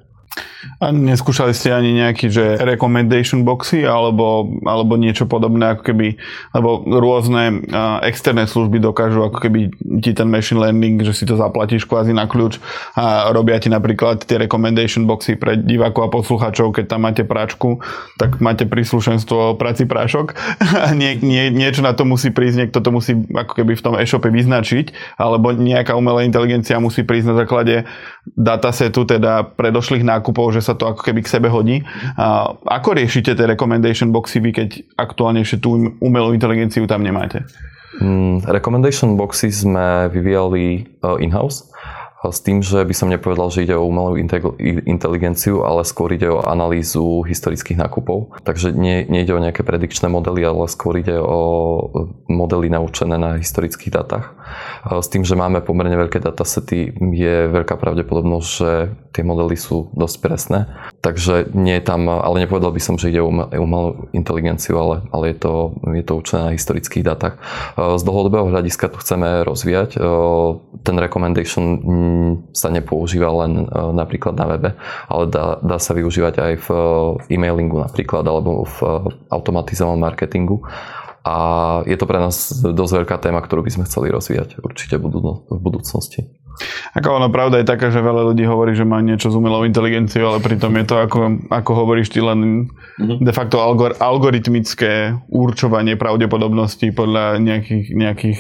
A 0.82 0.90
neskúšali 0.90 1.54
ste 1.54 1.70
ani 1.70 1.94
nejaký, 1.94 2.26
že 2.32 2.58
recommendation 2.58 3.46
boxy 3.46 3.86
alebo, 3.86 4.58
alebo 4.66 4.98
niečo 4.98 5.28
podobné, 5.28 5.76
ako 5.76 5.82
keby, 5.92 6.18
lebo 6.56 6.82
rôzne 6.82 7.62
externé 8.02 8.48
služby 8.48 8.82
dokážu 8.82 9.22
ako 9.22 9.38
keby 9.38 9.70
ti 10.02 10.10
ten 10.16 10.26
machine 10.26 10.58
learning, 10.58 11.04
že 11.06 11.14
si 11.14 11.24
to 11.28 11.38
zaplatíš 11.38 11.86
kvázi 11.86 12.10
na 12.10 12.26
kľúč 12.26 12.58
a 12.98 13.30
robia 13.30 13.60
ti 13.62 13.70
napríklad 13.70 14.26
tie 14.26 14.40
recommendation 14.40 15.06
boxy 15.06 15.38
pre 15.38 15.60
divákov 15.60 16.10
a 16.10 16.12
posluchačov, 16.12 16.74
keď 16.74 16.84
tam 16.90 17.06
máte 17.06 17.22
práčku, 17.22 17.78
tak 18.18 18.42
máte 18.42 18.66
príslušenstvo 18.66 19.56
prací 19.60 19.86
prášok. 19.86 20.34
A 20.84 20.92
nie, 20.92 21.16
nie, 21.22 21.48
niečo 21.48 21.80
na 21.80 21.94
to 21.96 22.04
musí 22.04 22.28
prísť, 22.28 22.66
niekto 22.66 22.82
to 22.82 22.90
musí 22.90 23.14
ako 23.14 23.52
keby 23.56 23.72
v 23.78 23.84
tom 23.84 23.94
e-shope 23.96 24.28
vyznačiť, 24.28 25.16
alebo 25.16 25.54
nejaká 25.54 25.96
umelá 25.96 26.26
inteligencia 26.26 26.82
musí 26.82 27.06
prísť 27.06 27.32
na 27.32 27.36
základe 27.44 27.86
datasetu, 28.32 29.04
teda 29.04 29.44
predošlých 29.52 30.00
nákupov, 30.00 30.56
že 30.56 30.64
sa 30.64 30.72
to 30.72 30.88
ako 30.88 31.04
keby 31.04 31.20
k 31.20 31.32
sebe 31.32 31.52
hodí. 31.52 31.84
A 32.16 32.56
ako 32.56 32.96
riešite 32.96 33.37
tie 33.37 33.46
recommendation 33.46 34.08
boxy 34.10 34.40
vy, 34.40 34.50
keď 34.56 34.68
aktuálne 34.96 35.44
ešte 35.44 35.60
tú 35.60 35.92
umelú 36.00 36.32
inteligenciu 36.32 36.88
tam 36.88 37.04
nemáte? 37.04 37.44
Mm, 38.00 38.48
recommendation 38.50 39.14
boxy 39.14 39.54
sme 39.54 40.10
vyvíjali 40.10 40.88
uh, 41.04 41.20
in-house 41.22 41.70
s 42.30 42.40
tým, 42.40 42.62
že 42.62 42.80
by 42.84 42.94
som 42.94 43.12
nepovedal, 43.12 43.50
že 43.50 43.66
ide 43.66 43.74
o 43.76 43.84
umelú 43.88 44.16
inteligenciu, 44.87 45.66
ale 45.66 45.82
skôr 45.82 46.14
ide 46.14 46.30
o 46.30 46.44
analýzu 46.44 47.26
historických 47.26 47.80
nákupov. 47.80 48.40
Takže 48.46 48.72
nie, 48.72 49.04
nejde 49.08 49.34
o 49.34 49.42
nejaké 49.42 49.66
predikčné 49.66 50.08
modely, 50.08 50.44
ale 50.44 50.70
skôr 50.70 50.96
ide 51.00 51.18
o 51.18 51.40
modely 52.30 52.70
naučené 52.70 53.18
na 53.18 53.37
historických 53.37 53.92
datách. 53.92 54.32
S 54.87 55.08
tým, 55.10 55.26
že 55.26 55.37
máme 55.37 55.60
pomerne 55.64 55.96
veľké 55.96 56.22
datasety, 56.22 56.94
je 56.96 57.37
veľká 57.50 57.76
pravdepodobnosť, 57.76 58.48
že 58.48 58.70
tie 59.14 59.22
modely 59.22 59.55
sú 59.55 59.94
dosť 59.94 60.16
presné. 60.18 60.66
Takže 61.00 61.55
nie 61.55 61.79
je 61.79 61.87
tam, 61.87 62.11
ale 62.11 62.42
nepovedal 62.42 62.74
by 62.74 62.83
som, 62.83 62.98
že 62.98 63.14
ide 63.14 63.22
o 63.22 63.31
umelú 63.31 64.11
inteligenciu, 64.11 64.74
ale, 64.74 65.07
ale 65.14 65.31
je, 65.31 65.37
to, 65.38 65.55
je 65.94 66.05
to 66.05 66.14
učené 66.18 66.40
na 66.50 66.53
historických 66.59 67.07
datách. 67.07 67.38
Z 67.79 68.03
dlhodobého 68.03 68.50
hľadiska 68.50 68.90
tu 68.90 68.98
chceme 68.98 69.46
rozvíjať. 69.46 69.96
Ten 70.83 70.96
recommendation 70.98 71.64
sa 72.50 72.68
nepoužíva 72.74 73.31
len 73.44 73.64
e, 73.64 73.92
napríklad 73.94 74.35
na 74.35 74.46
webe, 74.50 74.70
ale 75.09 75.24
dá, 75.31 75.62
dá 75.62 75.79
sa 75.79 75.94
využívať 75.94 76.35
aj 76.40 76.53
v 76.66 76.68
e, 76.68 77.35
e-mailingu 77.38 77.79
napríklad 77.81 78.24
alebo 78.27 78.66
v 78.66 78.79
e, 78.83 78.88
automatizovanom 79.31 80.00
marketingu. 80.00 80.64
A 81.24 81.37
je 81.88 81.96
to 81.96 82.04
pre 82.04 82.20
nás 82.20 82.52
dosť 82.60 82.92
veľká 83.00 83.16
téma, 83.16 83.40
ktorú 83.40 83.64
by 83.64 83.72
sme 83.72 83.88
chceli 83.88 84.12
rozvíjať 84.12 84.60
určite 84.60 85.00
v 85.00 85.56
budúcnosti. 85.56 86.28
Ako 86.94 87.18
ono, 87.18 87.28
pravda 87.34 87.58
je 87.58 87.66
taká, 87.66 87.90
že 87.90 87.98
veľa 87.98 88.30
ľudí 88.30 88.46
hovorí, 88.46 88.78
že 88.78 88.87
má 88.87 89.02
niečo 89.02 89.26
s 89.26 89.34
umelou 89.34 89.66
inteligenciou, 89.66 90.30
ale 90.30 90.38
pritom 90.38 90.70
je 90.78 90.84
to, 90.87 90.96
ako, 91.02 91.18
ako 91.50 91.70
hovoríš 91.74 92.14
ty, 92.14 92.22
len 92.22 92.70
mm-hmm. 92.70 93.26
de 93.26 93.32
facto 93.34 93.58
algor, 93.58 93.98
algoritmické 93.98 95.18
určovanie 95.26 95.98
pravdepodobností 95.98 96.94
podľa 96.94 97.42
nejakých, 97.42 97.87
nejakých 97.90 98.38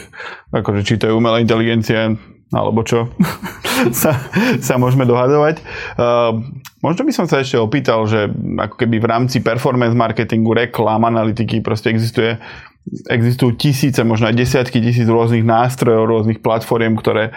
akože 0.54 0.80
či 0.86 0.94
to 1.00 1.10
je 1.10 1.16
umelá 1.16 1.42
inteligencia, 1.42 2.14
alebo 2.54 2.86
čo, 2.86 3.10
sa, 4.00 4.14
sa 4.62 4.74
môžeme 4.78 5.02
dohadovať. 5.10 5.58
Uh, 5.98 6.38
možno 6.86 7.02
by 7.02 7.12
som 7.16 7.26
sa 7.26 7.42
ešte 7.42 7.58
opýtal, 7.58 8.06
že 8.06 8.30
ako 8.62 8.78
keby 8.78 9.02
v 9.02 9.10
rámci 9.10 9.42
performance 9.42 9.98
marketingu, 9.98 10.54
reklám, 10.54 11.02
analytiky 11.02 11.58
proste 11.58 11.90
existuje 11.90 12.38
existujú 12.84 13.56
tisíce, 13.56 14.00
možno 14.04 14.28
aj 14.28 14.36
desiatky 14.36 14.80
tisíc 14.80 15.08
rôznych 15.08 15.40
nástrojov, 15.40 16.04
rôznych 16.04 16.44
platform, 16.44 17.00
ktoré 17.00 17.32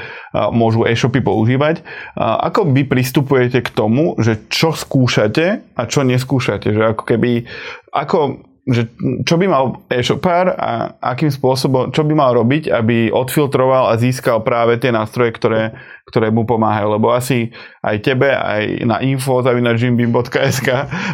môžu 0.51 0.83
e-shopy 0.83 1.23
používať. 1.23 1.83
Ako 2.19 2.67
vy 2.67 2.83
pristupujete 2.83 3.63
k 3.63 3.69
tomu, 3.71 4.19
že 4.19 4.43
čo 4.51 4.75
skúšate 4.75 5.63
a 5.75 5.81
čo 5.87 6.03
neskúšate? 6.03 6.75
Že 6.75 6.83
ako 6.91 7.03
keby, 7.07 7.47
ako 7.95 8.46
že 8.67 8.91
čo 9.23 9.39
by 9.39 9.47
mal 9.47 9.79
e-shopár 9.87 10.51
a 10.51 10.99
akým 10.99 11.31
spôsobom, 11.31 11.95
čo 11.95 12.03
by 12.03 12.11
mal 12.11 12.35
robiť, 12.35 12.67
aby 12.67 13.07
odfiltroval 13.07 13.87
a 13.87 13.95
získal 13.95 14.43
práve 14.43 14.75
tie 14.75 14.91
nástroje, 14.91 15.31
ktoré, 15.39 15.71
ktoré 16.03 16.35
mu 16.35 16.43
pomáhajú. 16.43 16.99
Lebo 16.99 17.15
asi 17.15 17.55
aj 17.79 18.03
tebe, 18.03 18.27
aj 18.27 18.83
na 18.83 18.99
info 18.99 19.39
info.jimbim.sk 19.39 20.69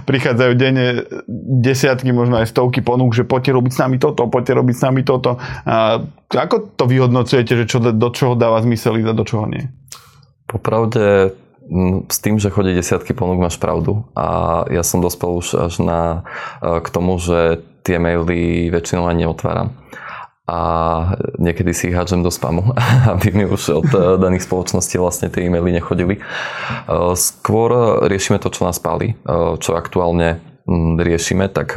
prichádzajú 0.09 0.51
denne 0.57 1.05
desiatky, 1.61 2.09
možno 2.09 2.41
aj 2.41 2.49
stovky 2.49 2.81
ponúk, 2.81 3.13
že 3.13 3.21
poďte 3.21 3.53
robiť 3.53 3.71
s 3.77 3.79
nami 3.85 3.97
toto, 4.01 4.25
poďte 4.33 4.53
robiť 4.57 4.75
s 4.75 4.83
nami 4.89 5.01
toto. 5.05 5.37
A 5.69 6.01
ako 6.33 6.73
to 6.73 6.89
vyhodnocujete, 6.89 7.53
že 7.53 7.65
čo, 7.69 7.77
do 7.85 8.09
čoho 8.09 8.33
dáva 8.33 8.65
zmysel 8.65 8.97
a 8.97 9.13
do 9.13 9.21
čoho 9.21 9.45
nie? 9.45 9.69
Popravde 10.49 11.37
s 12.09 12.17
tým, 12.19 12.39
že 12.39 12.51
chodí 12.51 12.75
desiatky 12.75 13.15
ponúk, 13.15 13.39
máš 13.39 13.55
pravdu. 13.55 14.03
A 14.13 14.61
ja 14.67 14.83
som 14.83 14.99
dospel 14.99 15.31
už 15.39 15.47
až 15.55 15.73
na, 15.79 16.27
e, 16.59 16.83
k 16.83 16.87
tomu, 16.91 17.15
že 17.19 17.63
tie 17.83 17.99
maily 17.99 18.67
väčšinou 18.67 19.07
ani 19.07 19.27
neotváram. 19.27 19.75
A 20.43 20.59
niekedy 21.39 21.71
si 21.71 21.87
ich 21.87 21.95
hádžem 21.95 22.19
do 22.19 22.27
spamu, 22.27 22.75
aby 23.15 23.31
mi 23.31 23.45
už 23.47 23.63
od 23.79 23.89
e, 23.95 23.99
daných 24.19 24.43
spoločností 24.43 24.99
vlastne 24.99 25.31
tie 25.31 25.47
e-maily 25.47 25.71
nechodili. 25.71 26.19
E, 26.19 26.21
skôr 27.15 28.03
riešime 28.11 28.43
to, 28.43 28.51
čo 28.51 28.67
nás 28.67 28.77
pálí, 28.77 29.15
čo 29.59 29.79
aktuálne 29.79 30.43
riešime, 30.99 31.51
tak 31.51 31.75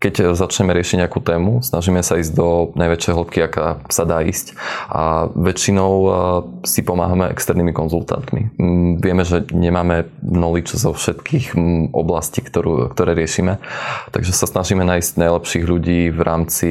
keď 0.00 0.32
začneme 0.32 0.72
riešiť 0.72 1.04
nejakú 1.04 1.20
tému, 1.20 1.60
snažíme 1.60 2.00
sa 2.00 2.16
ísť 2.16 2.32
do 2.32 2.72
najväčšej 2.72 3.12
hĺbky, 3.12 3.38
aká 3.44 3.84
sa 3.92 4.08
dá 4.08 4.24
ísť. 4.24 4.56
A 4.88 5.28
väčšinou 5.28 5.92
si 6.64 6.80
pomáhame 6.80 7.28
externými 7.28 7.76
konzultantmi. 7.76 8.56
Vieme, 8.96 9.28
že 9.28 9.44
nemáme 9.52 10.08
knowledge 10.24 10.72
zo 10.80 10.96
všetkých 10.96 11.52
oblastí, 11.92 12.40
ktorú, 12.40 12.88
ktoré 12.96 13.12
riešime, 13.12 13.60
takže 14.08 14.32
sa 14.32 14.48
snažíme 14.48 14.88
nájsť 14.88 15.20
najlepších 15.20 15.64
ľudí 15.68 16.08
v 16.08 16.20
rámci, 16.24 16.70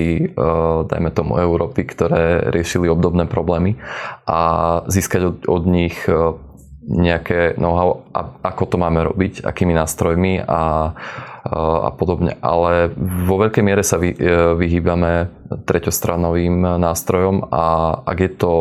dajme 0.89 1.13
tomu, 1.13 1.37
Európy, 1.37 1.85
ktoré 1.85 2.49
riešili 2.49 2.89
obdobné 2.89 3.29
problémy 3.29 3.77
a 4.25 4.81
získať 4.89 5.21
od, 5.21 5.37
od 5.45 5.63
nich 5.69 6.01
nejaké 6.89 7.53
know-how, 7.61 8.09
ako 8.41 8.63
to 8.65 8.75
máme 8.81 9.05
robiť, 9.05 9.45
akými 9.45 9.77
nástrojmi 9.77 10.41
a, 10.41 10.91
a 11.85 11.89
podobne. 11.93 12.33
Ale 12.41 12.89
vo 12.97 13.37
veľkej 13.37 13.61
miere 13.61 13.85
sa 13.85 14.01
vy, 14.01 14.17
e, 14.17 14.17
vyhýbame 14.57 15.29
treťostranovým 15.69 16.81
nástrojom 16.81 17.45
a 17.53 17.93
ak 18.09 18.17
je 18.17 18.31
to 18.33 18.53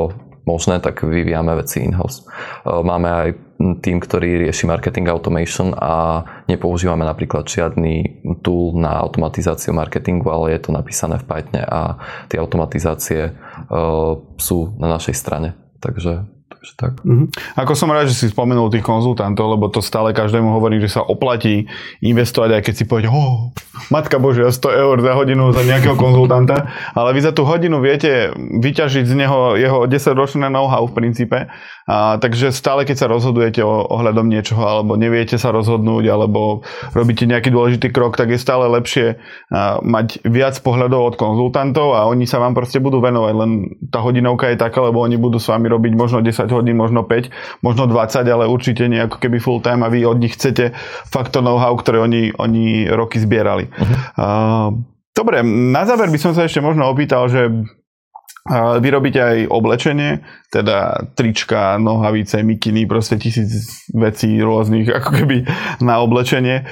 možné, 0.44 0.80
tak 0.84 1.00
vyvíjame 1.00 1.56
veci 1.56 1.80
in-house. 1.88 2.20
E, 2.20 2.68
máme 2.68 3.08
aj 3.08 3.28
tým, 3.58 3.98
ktorý 3.98 4.46
rieši 4.46 4.70
marketing 4.70 5.10
automation 5.10 5.74
a 5.74 6.22
nepoužívame 6.46 7.02
napríklad 7.02 7.42
žiadny 7.48 8.22
tool 8.46 8.78
na 8.78 9.02
automatizáciu 9.02 9.74
marketingu, 9.74 10.30
ale 10.30 10.54
je 10.54 10.60
to 10.62 10.70
napísané 10.70 11.18
v 11.18 11.26
Pythone 11.26 11.66
a 11.66 11.98
tie 12.30 12.38
automatizácie 12.38 13.34
uh, 13.34 14.14
sú 14.38 14.78
na 14.78 14.86
našej 14.86 15.14
strane. 15.18 15.58
Takže 15.82 16.37
Takže 16.68 16.76
tak. 16.76 17.00
Mm-hmm. 17.00 17.56
Ako 17.56 17.72
som 17.72 17.88
rád, 17.88 18.12
že 18.12 18.16
si 18.16 18.26
spomenul 18.28 18.68
tých 18.68 18.84
konzultantov, 18.84 19.56
lebo 19.56 19.72
to 19.72 19.80
stále 19.80 20.12
každému 20.12 20.52
hovorí, 20.52 20.76
že 20.84 20.92
sa 20.92 21.00
oplatí 21.00 21.64
investovať, 22.04 22.60
aj 22.60 22.62
keď 22.68 22.74
si 22.76 22.84
povie, 22.84 23.08
oh, 23.08 23.56
matka 23.88 24.20
božia, 24.20 24.52
100 24.52 24.82
eur 24.84 24.96
za 25.00 25.12
hodinu 25.16 25.48
za 25.56 25.64
nejakého 25.64 25.96
konzultanta, 25.96 26.68
ale 26.92 27.16
vy 27.16 27.20
za 27.24 27.32
tú 27.32 27.48
hodinu 27.48 27.80
viete 27.80 28.36
vyťažiť 28.36 29.04
z 29.08 29.14
neho 29.16 29.56
jeho 29.56 29.88
10-ročné 29.88 30.52
know-how 30.52 30.84
v 30.84 30.92
princípe. 30.92 31.48
A, 31.88 32.20
takže 32.20 32.52
stále, 32.52 32.84
keď 32.84 32.96
sa 33.00 33.06
rozhodujete 33.08 33.64
o, 33.64 33.88
ohľadom 33.88 34.28
niečoho, 34.28 34.60
alebo 34.60 35.00
neviete 35.00 35.40
sa 35.40 35.48
rozhodnúť, 35.56 36.04
alebo 36.12 36.60
robíte 36.92 37.24
nejaký 37.24 37.48
dôležitý 37.48 37.88
krok, 37.88 38.20
tak 38.20 38.28
je 38.28 38.36
stále 38.36 38.68
lepšie 38.68 39.16
a, 39.48 39.80
mať 39.80 40.20
viac 40.28 40.60
pohľadov 40.60 41.00
od 41.00 41.14
konzultantov 41.16 41.96
a 41.96 42.04
oni 42.04 42.28
sa 42.28 42.44
vám 42.44 42.52
proste 42.52 42.76
budú 42.76 43.00
venovať, 43.00 43.32
len 43.32 43.50
tá 43.88 44.04
hodinovka 44.04 44.52
je 44.52 44.60
taká, 44.60 44.84
lebo 44.84 45.00
oni 45.00 45.16
budú 45.16 45.40
s 45.40 45.48
vami 45.48 45.64
robiť 45.64 45.92
možno 45.96 46.20
10 46.20 46.44
hodín, 46.44 46.57
možno 46.74 47.06
5, 47.06 47.62
možno 47.62 47.86
20, 47.86 48.26
ale 48.26 48.50
určite 48.50 48.88
nie 48.88 48.98
ako 48.98 49.22
keby 49.22 49.38
full 49.38 49.62
time 49.62 49.86
a 49.86 49.92
vy 49.92 50.02
od 50.08 50.18
nich 50.18 50.34
chcete 50.34 50.74
fakt 51.06 51.36
to 51.36 51.44
know-how, 51.44 51.76
ktoré 51.78 52.02
oni, 52.02 52.34
oni 52.34 52.90
roky 52.90 53.22
zbierali. 53.22 53.70
Uh-huh. 53.70 53.96
Uh, 54.18 54.68
dobre, 55.14 55.46
na 55.46 55.86
záver 55.86 56.10
by 56.10 56.18
som 56.18 56.32
sa 56.34 56.48
ešte 56.48 56.58
možno 56.58 56.88
opýtal, 56.88 57.28
že 57.30 57.50
vy 58.80 58.88
robíte 58.88 59.20
aj 59.20 59.38
oblečenie, 59.52 60.24
teda 60.48 61.12
trička, 61.12 61.76
nohavice, 61.76 62.40
mikiny, 62.40 62.88
proste 62.88 63.20
tisíc 63.20 63.84
vecí 63.92 64.40
rôznych 64.40 64.88
ako 64.88 65.10
keby 65.20 65.36
na 65.84 66.00
oblečenie. 66.00 66.64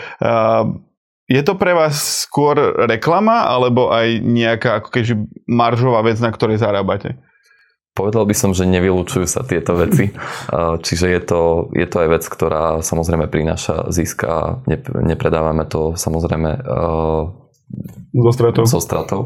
Je 1.26 1.42
to 1.42 1.58
pre 1.58 1.74
vás 1.76 2.24
skôr 2.24 2.56
reklama, 2.86 3.44
alebo 3.50 3.92
aj 3.92 4.24
nejaká 4.24 4.80
ako 4.80 4.88
keďže 4.88 5.14
maržová 5.44 6.00
vec, 6.06 6.16
na 6.22 6.32
ktorej 6.32 6.62
zarábate? 6.62 7.18
Povedal 7.96 8.28
by 8.28 8.36
som, 8.36 8.52
že 8.52 8.68
nevylučujú 8.68 9.24
sa 9.24 9.40
tieto 9.40 9.72
veci. 9.72 10.12
Čiže 10.86 11.06
je 11.16 11.20
to, 11.24 11.40
je 11.72 11.86
to 11.88 11.96
aj 12.04 12.08
vec, 12.20 12.24
ktorá 12.28 12.84
samozrejme 12.84 13.24
prináša 13.32 13.88
zisk 13.88 14.28
a 14.28 14.60
nepredávame 15.00 15.64
to 15.64 15.96
samozrejme 15.96 16.60
so 18.16 18.32
stratou. 18.32 18.64
So 18.64 18.80
stratou. 18.80 19.20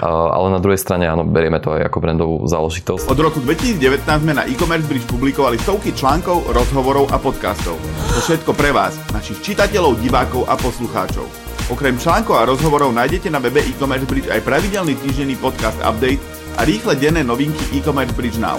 Ale 0.00 0.48
na 0.48 0.60
druhej 0.62 0.80
strane, 0.80 1.04
áno, 1.04 1.26
berieme 1.26 1.60
to 1.60 1.76
aj 1.76 1.88
ako 1.88 1.98
brandovú 2.00 2.36
záležitosť. 2.48 3.10
Od 3.10 3.20
roku 3.20 3.38
2019 3.44 4.04
sme 4.04 4.32
na 4.32 4.48
e-commerce 4.48 4.86
bridge 4.88 5.08
publikovali 5.08 5.60
stovky 5.60 5.92
článkov, 5.92 6.48
rozhovorov 6.48 7.12
a 7.12 7.20
podcastov. 7.20 7.76
To 8.16 8.20
všetko 8.24 8.56
pre 8.56 8.72
vás, 8.72 8.96
našich 9.12 9.40
čitateľov, 9.44 10.00
divákov 10.00 10.48
a 10.48 10.56
poslucháčov. 10.56 11.26
Okrem 11.70 11.96
článkov 11.96 12.36
a 12.40 12.48
rozhovorov 12.48 12.92
nájdete 12.92 13.28
na 13.28 13.38
webe 13.38 13.60
e-commerce 13.60 14.08
bridge 14.08 14.28
aj 14.32 14.44
pravidelný 14.44 14.96
týždenný 14.98 15.36
podcast 15.36 15.78
update 15.84 16.41
a 16.56 16.64
rýchle 16.64 16.96
denné 16.96 17.24
novinky 17.24 17.76
e-commerce 17.76 18.12
bridge 18.12 18.38
now. 18.38 18.58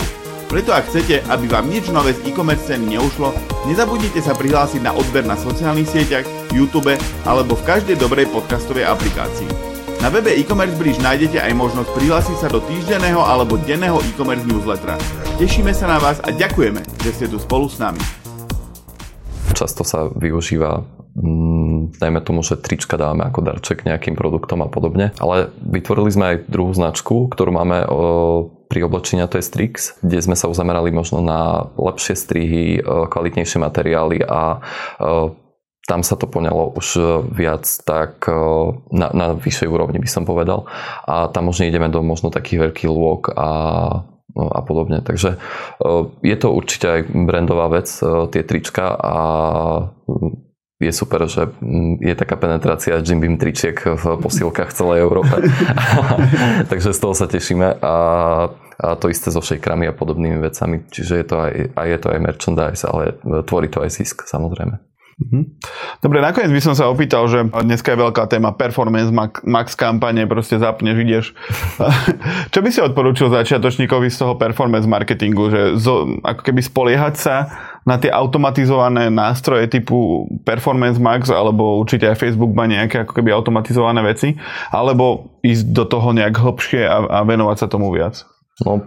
Preto 0.53 0.69
ak 0.69 0.85
chcete, 0.85 1.25
aby 1.33 1.49
vám 1.49 1.65
nič 1.65 1.89
nové 1.89 2.13
z 2.13 2.29
e-commerce 2.29 2.69
ceny 2.69 2.93
neušlo, 2.93 3.33
nezabudnite 3.65 4.21
sa 4.21 4.37
prihlásiť 4.37 4.85
na 4.85 4.93
odber 4.93 5.25
na 5.25 5.33
sociálnych 5.33 5.89
sieťach, 5.89 6.29
YouTube 6.53 6.93
alebo 7.25 7.57
v 7.57 7.65
každej 7.65 7.97
dobrej 7.97 8.29
podcastovej 8.29 8.85
aplikácii. 8.85 9.49
Na 10.03 10.13
webe 10.13 10.29
e-commerce 10.35 10.77
bridge 10.77 11.01
nájdete 11.01 11.41
aj 11.41 11.57
možnosť 11.57 11.89
prihlásiť 11.95 12.37
sa 12.37 12.47
do 12.53 12.61
týždenného 12.69 13.23
alebo 13.23 13.55
denného 13.55 13.97
e-commerce 14.03 14.45
newslettera. 14.45 14.99
Tešíme 15.41 15.73
sa 15.73 15.89
na 15.89 15.97
vás 15.97 16.21
a 16.21 16.29
ďakujeme, 16.29 16.85
že 17.01 17.09
ste 17.17 17.25
tu 17.25 17.41
spolu 17.41 17.65
s 17.65 17.81
nami. 17.81 18.03
Často 19.57 19.81
sa 19.81 20.11
využíva 20.13 20.85
mm, 21.17 21.97
dajme 21.97 22.19
tomu, 22.21 22.41
že 22.41 22.59
trička 22.59 22.97
dáme 22.97 23.25
ako 23.25 23.39
darček 23.41 23.85
nejakým 23.85 24.17
produktom 24.17 24.61
a 24.65 24.69
podobne. 24.69 25.13
Ale 25.17 25.53
vytvorili 25.61 26.09
sme 26.09 26.25
aj 26.33 26.37
druhú 26.49 26.73
značku, 26.73 27.29
ktorú 27.29 27.51
máme 27.53 27.85
pri 28.67 28.79
oblečení 28.89 29.21
to 29.29 29.37
je 29.37 29.45
Strix, 29.45 30.01
kde 30.01 30.17
sme 30.17 30.33
sa 30.33 30.49
zamerali 30.49 30.89
možno 30.89 31.21
na 31.21 31.69
lepšie 31.77 32.17
strihy, 32.17 32.81
kvalitnejšie 32.81 33.61
materiály 33.61 34.25
a 34.25 34.65
tam 35.83 35.99
sa 35.99 36.15
to 36.15 36.31
poňalo 36.31 36.73
už 36.79 36.87
viac 37.35 37.67
tak 37.83 38.23
na, 38.89 39.07
na 39.11 39.35
vyššej 39.35 39.67
úrovni 39.67 39.99
by 39.99 40.09
som 40.09 40.23
povedal 40.23 40.65
a 41.05 41.27
tam 41.27 41.51
už 41.51 41.67
ideme 41.67 41.91
do 41.91 41.99
možno 42.01 42.31
takých 42.31 42.71
veľkých 42.71 42.89
lôk 42.89 43.29
a 43.35 43.49
a 44.33 44.65
podobne. 44.65 44.97
Takže 45.05 45.37
je 46.25 46.37
to 46.41 46.47
určite 46.49 46.87
aj 46.89 47.01
brandová 47.13 47.69
vec, 47.69 47.85
tie 48.33 48.41
trička 48.41 48.97
a 48.97 49.15
je 50.81 50.91
super, 50.93 51.25
že 51.29 51.53
mm, 51.61 52.01
je 52.01 52.15
taká 52.17 52.35
penetrácia 52.35 52.97
Jim 52.99 53.21
Beam 53.21 53.37
tričiek 53.37 53.77
v 53.77 54.03
posilkách 54.17 54.73
v 54.73 54.77
celej 54.77 54.99
Európe. 55.05 55.35
Takže 56.71 56.93
z 56.93 56.99
toho 56.99 57.13
sa 57.13 57.29
tešíme 57.29 57.77
a, 57.79 57.95
a 58.81 58.87
to 58.97 59.07
isté 59.07 59.29
so 59.29 59.43
shakerami 59.43 59.85
a 59.85 59.93
podobnými 59.93 60.41
vecami. 60.41 60.83
Čiže 60.89 61.13
je 61.21 61.25
to 61.25 61.35
aj, 61.39 61.53
aj 61.77 61.87
je 61.87 61.99
to 61.99 62.07
aj 62.09 62.19
merchandise, 62.19 62.83
ale 62.83 63.03
tvorí 63.45 63.69
to 63.69 63.85
aj 63.85 63.89
zisk 63.93 64.25
samozrejme. 64.25 64.81
Mhm. 65.13 65.61
Dobre, 66.01 66.25
nakoniec 66.25 66.49
by 66.49 66.61
som 66.61 66.73
sa 66.73 66.89
opýtal, 66.89 67.29
že 67.29 67.45
dneska 67.45 67.93
je 67.93 68.01
veľká 68.01 68.25
téma 68.25 68.49
performance, 68.57 69.13
max 69.45 69.77
kampane, 69.77 70.25
proste 70.25 70.57
zapneš, 70.57 70.97
ideš. 70.97 71.25
Čo 72.53 72.59
by 72.65 72.69
si 72.73 72.81
odporúčil 72.81 73.29
začiatočníkovi 73.29 74.09
z 74.09 74.17
toho 74.17 74.33
performance 74.41 74.89
marketingu, 74.89 75.53
že 75.53 75.61
zo, 75.77 76.17
ako 76.25 76.41
keby 76.41 76.65
spoliehať 76.65 77.15
sa 77.15 77.35
na 77.83 77.99
tie 77.99 78.11
automatizované 78.11 79.11
nástroje 79.11 79.67
typu 79.67 80.27
Performance 80.47 80.99
Max, 80.99 81.27
alebo 81.27 81.79
určite 81.83 82.07
aj 82.07 82.19
Facebook 82.19 82.55
má 82.55 82.63
nejaké 82.67 83.03
ako 83.03 83.19
keby 83.19 83.35
automatizované 83.35 83.99
veci, 84.03 84.39
alebo 84.71 85.39
ísť 85.43 85.65
do 85.75 85.83
toho 85.87 86.15
nejak 86.15 86.35
hlbšie 86.39 86.87
a, 86.87 86.97
a 87.07 87.19
venovať 87.27 87.57
sa 87.59 87.67
tomu 87.67 87.91
viac? 87.91 88.23
No, 88.63 88.79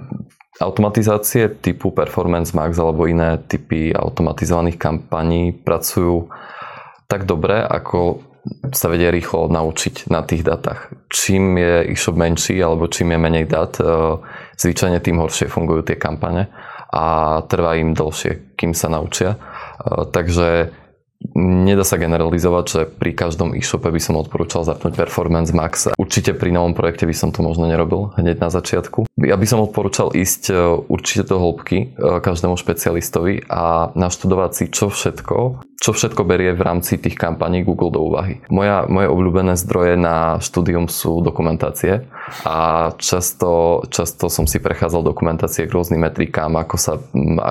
Automatizácie 0.57 1.53
typu 1.61 1.93
Performance 1.93 2.57
Max 2.57 2.81
alebo 2.81 3.05
iné 3.05 3.37
typy 3.45 3.93
automatizovaných 3.93 4.81
kampaní 4.81 5.53
pracujú 5.53 6.33
tak 7.13 7.29
dobre, 7.29 7.61
ako 7.61 8.25
sa 8.73 8.89
vedia 8.89 9.13
rýchlo 9.13 9.53
naučiť 9.53 10.09
na 10.09 10.25
tých 10.25 10.47
datách. 10.47 10.97
Čím 11.13 11.61
je 11.61 11.93
e-shop 11.93 12.17
menší 12.17 12.57
alebo 12.63 12.89
čím 12.89 13.13
je 13.13 13.19
menej 13.21 13.45
dát, 13.51 13.77
e, 13.77 13.85
zvyčajne 14.57 15.03
tým 15.03 15.21
horšie 15.21 15.51
fungujú 15.51 15.93
tie 15.93 16.01
kampane 16.01 16.49
a 16.97 17.05
trvá 17.45 17.77
im 17.77 17.93
dlhšie, 17.93 18.57
kým 18.57 18.73
sa 18.73 18.89
naučia. 18.89 19.37
E, 19.37 20.09
takže 20.09 20.73
Nedá 21.37 21.83
sa 21.83 21.97
generalizovať, 21.97 22.65
že 22.69 22.81
pri 22.87 23.17
každom 23.17 23.57
e-shope 23.57 23.89
by 23.89 24.01
som 24.01 24.21
odporúčal 24.21 24.69
zapnúť 24.69 25.01
Performance 25.01 25.51
Max. 25.57 25.89
Určite 25.97 26.37
pri 26.37 26.53
novom 26.53 26.77
projekte 26.77 27.09
by 27.09 27.17
som 27.17 27.33
to 27.33 27.41
možno 27.41 27.65
nerobil 27.65 28.13
hneď 28.21 28.37
na 28.37 28.53
začiatku. 28.53 29.09
Ja 29.25 29.41
by 29.41 29.47
som 29.49 29.65
odporúčal 29.65 30.13
ísť 30.13 30.53
e, 30.53 30.55
určite 30.87 31.33
do 31.33 31.41
hĺbky 31.41 31.79
e, 31.81 31.87
každému 32.21 32.61
špecialistovi 32.61 33.49
a 33.49 33.91
naštudovať 33.97 34.51
si, 34.53 34.65
čo 34.69 34.93
všetko 34.93 35.66
čo 35.77 35.93
všetko 35.93 36.25
berie 36.25 36.57
v 36.57 36.65
rámci 36.65 36.97
tých 36.97 37.21
kampaní 37.21 37.61
Google 37.61 37.93
do 37.93 38.01
úvahy. 38.09 38.41
Moja, 38.49 38.89
moje 38.89 39.13
obľúbené 39.13 39.61
zdroje 39.61 40.01
na 40.01 40.41
štúdium 40.41 40.89
sú 40.89 41.21
dokumentácie 41.21 42.09
a 42.49 42.91
často, 42.97 43.85
často 43.93 44.33
som 44.33 44.49
si 44.49 44.57
prechádzal 44.57 45.05
dokumentácie 45.05 45.69
k 45.69 45.75
rôznym 45.77 46.01
metrikám, 46.01 46.57
ako 46.57 46.77
sa, 46.81 46.97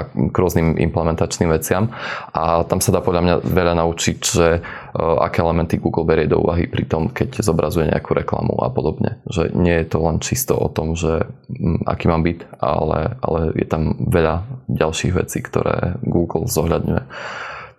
k 0.10 0.36
rôznym 0.36 0.74
implementačným 0.74 1.54
veciam 1.54 1.94
a 2.34 2.66
tam 2.66 2.82
sa 2.82 2.98
dá 2.98 3.00
podľa 3.06 3.22
mňa 3.22 3.36
veľa 3.46 3.74
naučiť, 3.78 4.18
že 4.18 4.48
e, 4.58 4.60
aké 4.98 5.46
elementy 5.46 5.78
Google 5.78 6.10
berie 6.10 6.26
do 6.26 6.42
úvahy 6.42 6.66
pri 6.66 6.90
tom, 6.90 7.14
keď 7.14 7.46
zobrazuje 7.46 7.94
nejakú 7.94 8.18
reklamu 8.18 8.58
a 8.58 8.74
podobne. 8.74 9.22
Že 9.30 9.54
nie 9.54 9.86
je 9.86 9.88
to 9.88 10.02
len 10.02 10.18
čisto 10.18 10.58
o 10.58 10.68
tom, 10.68 10.98
že 10.98 11.30
aký 11.86 12.10
mám 12.10 12.26
byt, 12.26 12.42
ale, 12.58 13.22
ale 13.22 13.54
je 13.54 13.68
tam 13.70 13.94
veľa 14.02 14.66
ďalších 14.66 15.14
vecí, 15.14 15.46
ktoré 15.46 16.02
Google 16.02 16.50
zohľadňuje. 16.50 17.04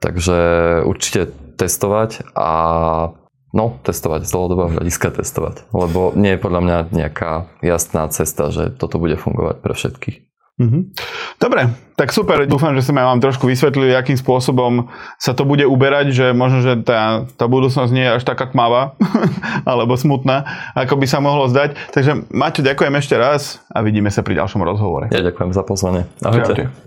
Takže 0.00 0.38
určite 0.84 1.32
testovať 1.56 2.30
a 2.36 2.50
no, 3.56 3.80
testovať, 3.80 4.28
z 4.28 4.30
dlhodobého 4.36 4.70
hľadiska 4.76 5.16
testovať. 5.16 5.64
Lebo 5.72 6.12
nie 6.12 6.36
je 6.36 6.42
podľa 6.42 6.60
mňa 6.60 6.78
nejaká 6.92 7.48
jasná 7.64 8.04
cesta, 8.12 8.52
že 8.52 8.68
toto 8.74 9.00
bude 9.00 9.16
fungovať 9.16 9.56
pre 9.64 9.72
všetkých. 9.72 10.16
Mm-hmm. 10.56 10.82
Dobre, 11.36 11.68
tak 12.00 12.16
super. 12.16 12.48
Dúfam, 12.48 12.72
že 12.72 12.80
sme 12.80 13.04
vám 13.04 13.20
trošku 13.20 13.44
vysvetlili, 13.44 13.92
akým 13.92 14.16
spôsobom 14.16 14.88
sa 15.20 15.36
to 15.36 15.44
bude 15.44 15.68
uberať, 15.68 16.16
že 16.16 16.26
možno, 16.32 16.64
že 16.64 16.80
tá, 16.80 17.28
tá 17.36 17.44
budúcnosť 17.44 17.92
nie 17.92 18.08
je 18.08 18.16
až 18.16 18.24
taká 18.24 18.48
tmavá 18.48 18.96
alebo 19.68 20.00
smutná, 20.00 20.48
ako 20.72 20.96
by 20.96 21.04
sa 21.04 21.20
mohlo 21.20 21.44
zdať. 21.52 21.76
Takže 21.92 22.32
Maťo, 22.32 22.64
ďakujem 22.64 22.94
ešte 22.96 23.20
raz 23.20 23.60
a 23.68 23.84
vidíme 23.84 24.08
sa 24.08 24.24
pri 24.24 24.40
ďalšom 24.40 24.64
rozhovore. 24.64 25.12
Ja 25.12 25.20
ďakujem 25.20 25.52
za 25.52 25.60
pozvanie. 25.60 26.08
Ahojte. 26.24 26.64
Čaute. 26.72 26.85